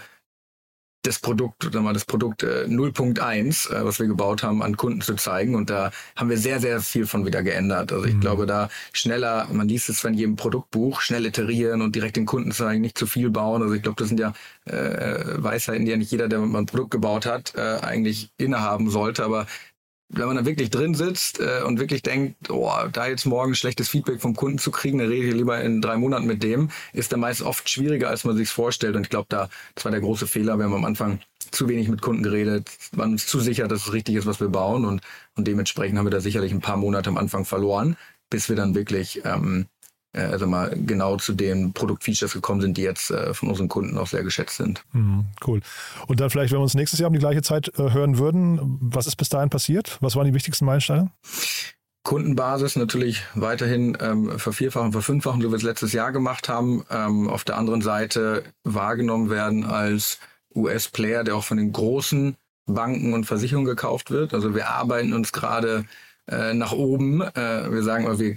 das 1.03 1.19
Produkt, 1.19 1.65
oder 1.65 1.81
mal 1.81 1.93
das 1.93 2.05
Produkt 2.05 2.43
äh, 2.43 2.65
0.1, 2.65 3.73
äh, 3.73 3.85
was 3.85 3.99
wir 3.99 4.07
gebaut 4.07 4.43
haben, 4.43 4.61
an 4.61 4.75
Kunden 4.75 5.01
zu 5.01 5.15
zeigen. 5.15 5.55
Und 5.55 5.69
da 5.69 5.91
haben 6.15 6.29
wir 6.29 6.37
sehr, 6.37 6.59
sehr 6.59 6.81
viel 6.81 7.05
von 7.05 7.25
wieder 7.25 7.41
geändert. 7.41 7.93
Also 7.93 8.05
ich 8.05 8.15
mhm. 8.15 8.21
glaube, 8.21 8.45
da 8.45 8.69
schneller, 8.91 9.47
man 9.51 9.67
liest 9.67 9.89
es 9.89 10.01
von 10.01 10.13
jedem 10.13 10.35
Produktbuch, 10.35 11.01
schnell 11.01 11.25
iterieren 11.25 11.81
und 11.81 11.95
direkt 11.95 12.17
den 12.17 12.25
Kunden 12.25 12.51
zeigen, 12.51 12.81
nicht 12.81 12.97
zu 12.97 13.07
viel 13.07 13.29
bauen. 13.29 13.61
Also 13.61 13.73
ich 13.73 13.81
glaube, 13.81 13.95
das 13.97 14.09
sind 14.09 14.19
ja 14.19 14.33
äh, 14.65 15.41
Weisheiten, 15.41 15.85
die 15.85 15.91
ja 15.91 15.97
nicht 15.97 16.11
jeder, 16.11 16.27
der 16.27 16.39
mal 16.39 16.59
ein 16.59 16.65
Produkt 16.65 16.91
gebaut 16.91 17.25
hat, 17.25 17.53
äh, 17.55 17.79
eigentlich 17.79 18.31
innehaben 18.37 18.89
sollte. 18.89 19.23
Aber 19.23 19.47
wenn 20.09 20.25
man 20.25 20.37
da 20.37 20.45
wirklich 20.45 20.71
drin 20.71 20.95
sitzt 20.95 21.39
äh, 21.39 21.61
und 21.63 21.79
wirklich 21.79 22.01
denkt, 22.01 22.49
oh, 22.49 22.71
da 22.91 23.07
jetzt 23.07 23.25
morgen 23.25 23.53
schlechtes 23.53 23.89
Feedback 23.89 24.21
vom 24.21 24.35
Kunden 24.35 24.57
zu 24.57 24.71
kriegen, 24.71 24.97
dann 24.97 25.07
rede 25.07 25.27
ich 25.27 25.33
lieber 25.35 25.61
in 25.61 25.81
drei 25.81 25.97
Monaten 25.97 26.25
mit 26.25 26.41
dem, 26.41 26.69
ist 26.93 27.13
dann 27.13 27.19
meist 27.19 27.43
oft 27.43 27.69
schwieriger, 27.69 28.09
als 28.09 28.25
man 28.25 28.35
sich 28.35 28.49
vorstellt. 28.49 28.95
Und 28.95 29.03
ich 29.03 29.09
glaube, 29.09 29.27
da 29.29 29.49
das 29.75 29.85
war 29.85 29.91
der 29.91 30.01
große 30.01 30.27
Fehler. 30.27 30.57
Wir 30.57 30.65
haben 30.65 30.73
am 30.73 30.85
Anfang 30.85 31.19
zu 31.51 31.69
wenig 31.69 31.87
mit 31.89 32.01
Kunden 32.01 32.23
geredet, 32.23 32.69
waren 32.91 33.11
uns 33.11 33.27
zu 33.27 33.39
sicher, 33.39 33.67
dass 33.67 33.87
es 33.87 33.93
richtig 33.93 34.15
ist, 34.15 34.25
was 34.25 34.39
wir 34.39 34.49
bauen. 34.49 34.85
Und, 34.85 35.01
und 35.35 35.47
dementsprechend 35.47 35.97
haben 35.97 36.05
wir 36.05 36.11
da 36.11 36.21
sicherlich 36.21 36.51
ein 36.51 36.61
paar 36.61 36.77
Monate 36.77 37.09
am 37.09 37.17
Anfang 37.17 37.45
verloren, 37.45 37.95
bis 38.29 38.49
wir 38.49 38.55
dann 38.55 38.75
wirklich 38.75 39.21
ähm, 39.25 39.67
äh, 39.78 39.78
also 40.25 40.47
mal 40.47 40.75
genau 40.85 41.17
zu 41.17 41.33
den 41.33 41.73
Produktfeatures 41.73 42.33
gekommen 42.33 42.61
sind, 42.61 42.77
die 42.77 42.83
jetzt 42.83 43.11
äh, 43.11 43.33
von 43.33 43.49
unseren 43.49 43.69
Kunden 43.69 43.97
auch 43.97 44.07
sehr 44.07 44.23
geschätzt 44.23 44.57
sind. 44.57 44.83
Mhm, 44.93 45.25
cool. 45.45 45.61
Und 46.07 46.19
dann 46.19 46.29
vielleicht, 46.29 46.51
wenn 46.51 46.59
wir 46.59 46.63
uns 46.63 46.75
nächstes 46.75 46.99
Jahr 46.99 47.07
um 47.07 47.13
die 47.13 47.19
gleiche 47.19 47.41
Zeit 47.41 47.71
äh, 47.77 47.91
hören 47.91 48.17
würden, 48.17 48.77
was 48.81 49.07
ist 49.07 49.15
bis 49.15 49.29
dahin 49.29 49.49
passiert? 49.49 49.97
Was 50.01 50.15
waren 50.15 50.25
die 50.25 50.33
wichtigsten 50.33 50.65
Meilensteine? 50.65 51.11
Kundenbasis 52.03 52.75
natürlich 52.75 53.23
weiterhin 53.35 53.97
ähm, 54.01 54.39
vervierfachen, 54.39 54.91
verfünffachen, 54.91 55.41
so 55.41 55.47
wie 55.47 55.51
wir 55.51 55.57
es 55.57 55.63
letztes 55.63 55.93
Jahr 55.93 56.11
gemacht 56.11 56.49
haben. 56.49 56.85
Ähm, 56.89 57.29
auf 57.29 57.43
der 57.43 57.57
anderen 57.57 57.81
Seite 57.81 58.43
wahrgenommen 58.63 59.29
werden 59.29 59.65
als 59.65 60.19
US-Player, 60.55 61.23
der 61.23 61.35
auch 61.35 61.43
von 61.43 61.57
den 61.57 61.71
großen 61.71 62.35
Banken 62.65 63.13
und 63.13 63.25
Versicherungen 63.25 63.67
gekauft 63.67 64.11
wird. 64.11 64.33
Also 64.33 64.55
wir 64.55 64.69
arbeiten 64.69 65.13
uns 65.13 65.31
gerade 65.31 65.85
äh, 66.29 66.53
nach 66.53 66.71
oben. 66.71 67.21
Äh, 67.21 67.71
wir 67.71 67.83
sagen 67.83 68.05
mal, 68.05 68.19
wir, 68.19 68.35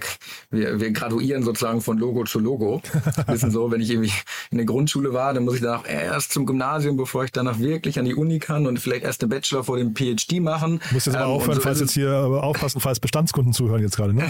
wir, 0.49 0.79
wir 0.79 0.91
graduieren 0.91 1.43
sozusagen 1.43 1.81
von 1.81 1.97
Logo 1.97 2.23
zu 2.23 2.39
Logo. 2.39 2.81
Wissen 3.27 3.51
so, 3.51 3.71
wenn 3.71 3.81
ich 3.81 3.91
irgendwie 3.91 4.11
in 4.51 4.57
der 4.57 4.65
Grundschule 4.65 5.13
war, 5.13 5.33
dann 5.33 5.45
muss 5.45 5.55
ich 5.55 5.61
danach 5.61 5.87
erst 5.87 6.33
zum 6.33 6.45
Gymnasium, 6.45 6.97
bevor 6.97 7.23
ich 7.23 7.31
danach 7.31 7.59
wirklich 7.59 7.99
an 7.99 8.05
die 8.05 8.15
Uni 8.15 8.39
kann 8.39 8.67
und 8.67 8.79
vielleicht 8.79 9.03
erst 9.03 9.21
den 9.21 9.29
Bachelor 9.29 9.63
vor 9.63 9.77
dem 9.77 9.95
PhD 9.95 10.41
machen. 10.41 10.81
Muss 10.91 11.05
jetzt 11.05 11.15
aber 11.15 11.25
ähm, 11.25 11.31
aufhören, 11.31 11.55
so 11.55 11.61
falls 11.61 11.79
jetzt 11.79 11.93
hier 11.93 12.13
aufpassen, 12.13 12.81
falls 12.81 12.99
Bestandskunden 12.99 13.53
zuhören 13.53 13.81
jetzt 13.81 13.95
gerade, 13.95 14.13
ne? 14.13 14.29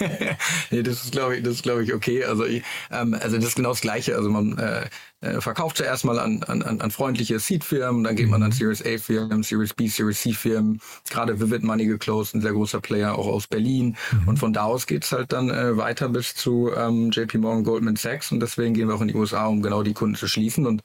nee, 0.70 0.82
das 0.82 1.04
ist 1.04 1.12
glaube 1.12 1.36
ich, 1.36 1.42
das 1.42 1.54
ist 1.54 1.62
glaube 1.62 1.84
ich 1.84 1.94
okay. 1.94 2.24
Also 2.24 2.44
ich, 2.44 2.62
ähm, 2.90 3.16
also 3.20 3.36
das 3.36 3.46
ist 3.46 3.56
genau 3.56 3.70
das 3.70 3.80
Gleiche. 3.80 4.16
Also 4.16 4.30
man 4.30 4.56
äh, 4.58 4.86
äh, 5.20 5.40
verkauft 5.40 5.78
zuerst 5.78 6.04
mal 6.04 6.18
an, 6.18 6.42
an, 6.42 6.62
an 6.62 6.90
freundliche 6.90 7.38
Seed-Firmen, 7.38 8.04
dann 8.04 8.16
geht 8.16 8.28
man 8.28 8.42
an 8.42 8.50
mhm. 8.50 8.54
Series 8.54 8.84
A-Firmen, 8.84 9.42
Series 9.42 9.72
B, 9.72 9.88
Series 9.88 10.20
C-Firmen. 10.20 10.80
Gerade 11.08 11.40
Vivid 11.40 11.62
Money 11.62 11.86
geclosed, 11.86 12.34
ein 12.34 12.42
sehr 12.42 12.52
großer 12.52 12.80
Player 12.86 13.18
auch 13.18 13.26
aus 13.26 13.46
Berlin. 13.46 13.96
Mhm. 14.12 14.28
Und 14.28 14.38
von 14.38 14.52
da 14.52 14.64
aus 14.64 14.86
geht's 14.86 15.12
halt 15.12 15.32
dann 15.32 15.50
äh, 15.50 15.76
weiter 15.76 16.08
bis 16.08 16.34
zu 16.34 16.70
ähm, 16.74 17.10
JP 17.10 17.38
Morgan, 17.38 17.64
Goldman 17.64 17.96
Sachs. 17.96 18.32
Und 18.32 18.40
deswegen 18.40 18.74
gehen 18.74 18.88
wir 18.88 18.94
auch 18.94 19.00
in 19.00 19.08
die 19.08 19.14
USA, 19.14 19.46
um 19.46 19.62
genau 19.62 19.82
die 19.82 19.94
Kunden 19.94 20.14
zu 20.14 20.28
schließen. 20.28 20.66
Und 20.66 20.82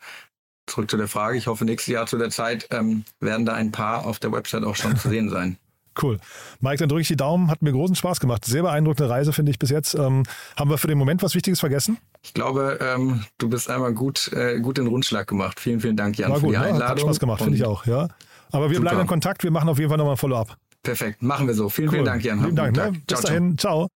zurück 0.67 0.89
zu 0.89 0.97
der 0.97 1.07
Frage, 1.07 1.37
ich 1.37 1.47
hoffe, 1.47 1.65
nächstes 1.65 1.93
Jahr 1.93 2.07
zu 2.07 2.17
der 2.17 2.29
Zeit 2.29 2.67
ähm, 2.71 3.03
werden 3.19 3.45
da 3.45 3.53
ein 3.53 3.71
paar 3.71 4.05
auf 4.05 4.19
der 4.19 4.31
Website 4.31 4.63
auch 4.63 4.75
schon 4.75 4.97
zu 4.97 5.09
sehen 5.09 5.29
sein. 5.29 5.57
Cool. 6.01 6.19
Mike, 6.61 6.77
dann 6.77 6.87
drücke 6.87 7.01
ich 7.01 7.09
die 7.09 7.17
Daumen. 7.17 7.51
Hat 7.51 7.61
mir 7.61 7.73
großen 7.73 7.97
Spaß 7.97 8.21
gemacht. 8.21 8.45
Sehr 8.45 8.61
beeindruckende 8.61 9.09
Reise, 9.09 9.33
finde 9.33 9.51
ich 9.51 9.59
bis 9.59 9.69
jetzt. 9.69 9.93
Ähm, 9.93 10.23
haben 10.55 10.69
wir 10.69 10.77
für 10.77 10.87
den 10.87 10.97
Moment 10.97 11.21
was 11.21 11.35
Wichtiges 11.35 11.59
vergessen? 11.59 11.97
Ich 12.21 12.33
glaube, 12.33 12.79
ähm, 12.81 13.25
du 13.39 13.49
bist 13.49 13.69
einmal 13.69 13.93
gut, 13.93 14.31
äh, 14.31 14.61
gut 14.61 14.77
den 14.77 14.87
Rundschlag 14.87 15.27
gemacht. 15.27 15.59
Vielen, 15.59 15.81
vielen 15.81 15.97
Dank, 15.97 16.17
Jan, 16.17 16.31
War 16.31 16.37
für 16.37 16.45
gut, 16.45 16.53
die 16.53 16.57
Einladung. 16.57 16.79
Ne? 16.79 16.89
Hat 16.89 16.99
Spaß 17.01 17.19
gemacht, 17.19 17.41
finde 17.41 17.57
ich 17.57 17.65
auch. 17.65 17.85
Ja. 17.85 18.07
Aber 18.51 18.69
wir 18.69 18.77
Super. 18.77 18.89
bleiben 18.89 19.01
in 19.01 19.07
Kontakt. 19.07 19.43
Wir 19.43 19.51
machen 19.51 19.67
auf 19.67 19.79
jeden 19.79 19.89
Fall 19.89 19.97
nochmal 19.97 20.13
ein 20.13 20.17
Follow-up. 20.17 20.55
Perfekt, 20.83 21.21
machen 21.21 21.47
wir 21.47 21.53
so. 21.53 21.69
Vielen, 21.69 21.89
Cool. 21.89 21.93
vielen 21.95 22.05
Dank, 22.05 22.23
Jan. 22.23 22.39
Vielen 22.39 22.55
Dank. 22.55 22.75
Ne? 22.75 22.91
Bis 22.91 23.01
Ciao, 23.07 23.19
ciao. 23.21 23.29
dahin. 23.29 23.57
Ciao. 23.57 23.87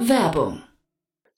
Werbung. 0.00 0.62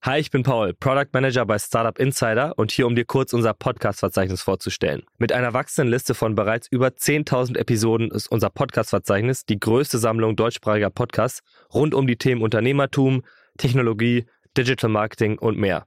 Hi, 0.04 0.18
ich 0.18 0.30
bin 0.32 0.42
Paul, 0.42 0.74
Product 0.74 1.06
Manager 1.12 1.46
bei 1.46 1.60
Startup 1.60 1.96
Insider 1.96 2.54
und 2.58 2.72
hier, 2.72 2.88
um 2.88 2.96
dir 2.96 3.04
kurz 3.04 3.32
unser 3.32 3.54
Podcast-Verzeichnis 3.54 4.42
vorzustellen. 4.42 5.04
Mit 5.18 5.30
einer 5.32 5.52
wachsenden 5.54 5.92
Liste 5.92 6.14
von 6.14 6.34
bereits 6.34 6.66
über 6.72 6.88
10.000 6.88 7.56
Episoden 7.56 8.10
ist 8.10 8.26
unser 8.26 8.50
Podcast-Verzeichnis 8.50 9.44
die 9.44 9.60
größte 9.60 9.98
Sammlung 9.98 10.34
deutschsprachiger 10.34 10.90
Podcasts 10.90 11.42
rund 11.72 11.94
um 11.94 12.08
die 12.08 12.16
Themen 12.16 12.42
Unternehmertum, 12.42 13.22
Technologie, 13.58 14.26
Digital 14.56 14.90
Marketing 14.90 15.38
und 15.38 15.56
mehr. 15.56 15.86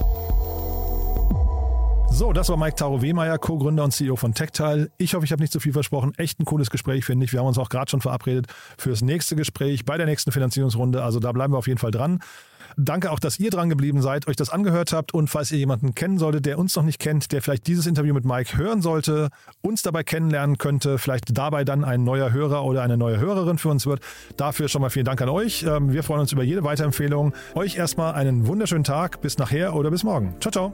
So, 2.21 2.33
das 2.33 2.49
war 2.49 2.55
Mike 2.55 2.75
Taro 2.75 3.01
Wehmeier, 3.01 3.39
Co-Gründer 3.39 3.83
und 3.83 3.93
CEO 3.93 4.15
von 4.15 4.35
Tactile. 4.35 4.91
Ich 4.99 5.15
hoffe, 5.15 5.25
ich 5.25 5.31
habe 5.31 5.41
nicht 5.41 5.51
zu 5.51 5.59
viel 5.59 5.73
versprochen. 5.73 6.13
Echt 6.17 6.39
ein 6.39 6.45
cooles 6.45 6.69
Gespräch, 6.69 7.03
finde 7.03 7.25
ich. 7.25 7.33
Wir 7.33 7.39
haben 7.39 7.47
uns 7.47 7.57
auch 7.57 7.69
gerade 7.69 7.89
schon 7.89 7.99
verabredet 7.99 8.45
fürs 8.77 9.01
nächste 9.01 9.35
Gespräch 9.35 9.85
bei 9.85 9.97
der 9.97 10.05
nächsten 10.05 10.31
Finanzierungsrunde. 10.31 11.03
Also 11.03 11.19
da 11.19 11.31
bleiben 11.31 11.51
wir 11.51 11.57
auf 11.57 11.65
jeden 11.65 11.79
Fall 11.79 11.89
dran. 11.89 12.19
Danke 12.77 13.09
auch, 13.09 13.17
dass 13.17 13.39
ihr 13.39 13.49
dran 13.49 13.69
geblieben 13.69 14.03
seid, 14.03 14.27
euch 14.27 14.35
das 14.35 14.51
angehört 14.51 14.93
habt 14.93 15.15
und 15.15 15.31
falls 15.31 15.51
ihr 15.51 15.57
jemanden 15.57 15.95
kennen 15.95 16.19
solltet, 16.19 16.45
der 16.45 16.59
uns 16.59 16.75
noch 16.75 16.83
nicht 16.83 16.99
kennt, 16.99 17.31
der 17.31 17.41
vielleicht 17.41 17.65
dieses 17.65 17.87
Interview 17.87 18.13
mit 18.13 18.23
Mike 18.23 18.55
hören 18.55 18.83
sollte, 18.83 19.29
uns 19.61 19.81
dabei 19.81 20.03
kennenlernen 20.03 20.59
könnte, 20.59 20.99
vielleicht 20.99 21.35
dabei 21.35 21.63
dann 21.63 21.83
ein 21.83 22.03
neuer 22.03 22.31
Hörer 22.31 22.63
oder 22.65 22.83
eine 22.83 22.97
neue 22.97 23.17
Hörerin 23.17 23.57
für 23.57 23.69
uns 23.69 23.87
wird. 23.87 23.99
Dafür 24.37 24.67
schon 24.67 24.83
mal 24.83 24.91
vielen 24.91 25.05
Dank 25.05 25.19
an 25.23 25.29
euch. 25.29 25.63
Ähm, 25.63 25.91
Wir 25.91 26.03
freuen 26.03 26.21
uns 26.21 26.31
über 26.31 26.43
jede 26.43 26.63
Weiterempfehlung. 26.63 27.33
Euch 27.55 27.77
erstmal 27.77 28.13
einen 28.13 28.45
wunderschönen 28.45 28.83
Tag. 28.83 29.21
Bis 29.21 29.39
nachher 29.39 29.75
oder 29.75 29.89
bis 29.89 30.03
morgen. 30.03 30.35
Ciao, 30.39 30.51
ciao. 30.51 30.73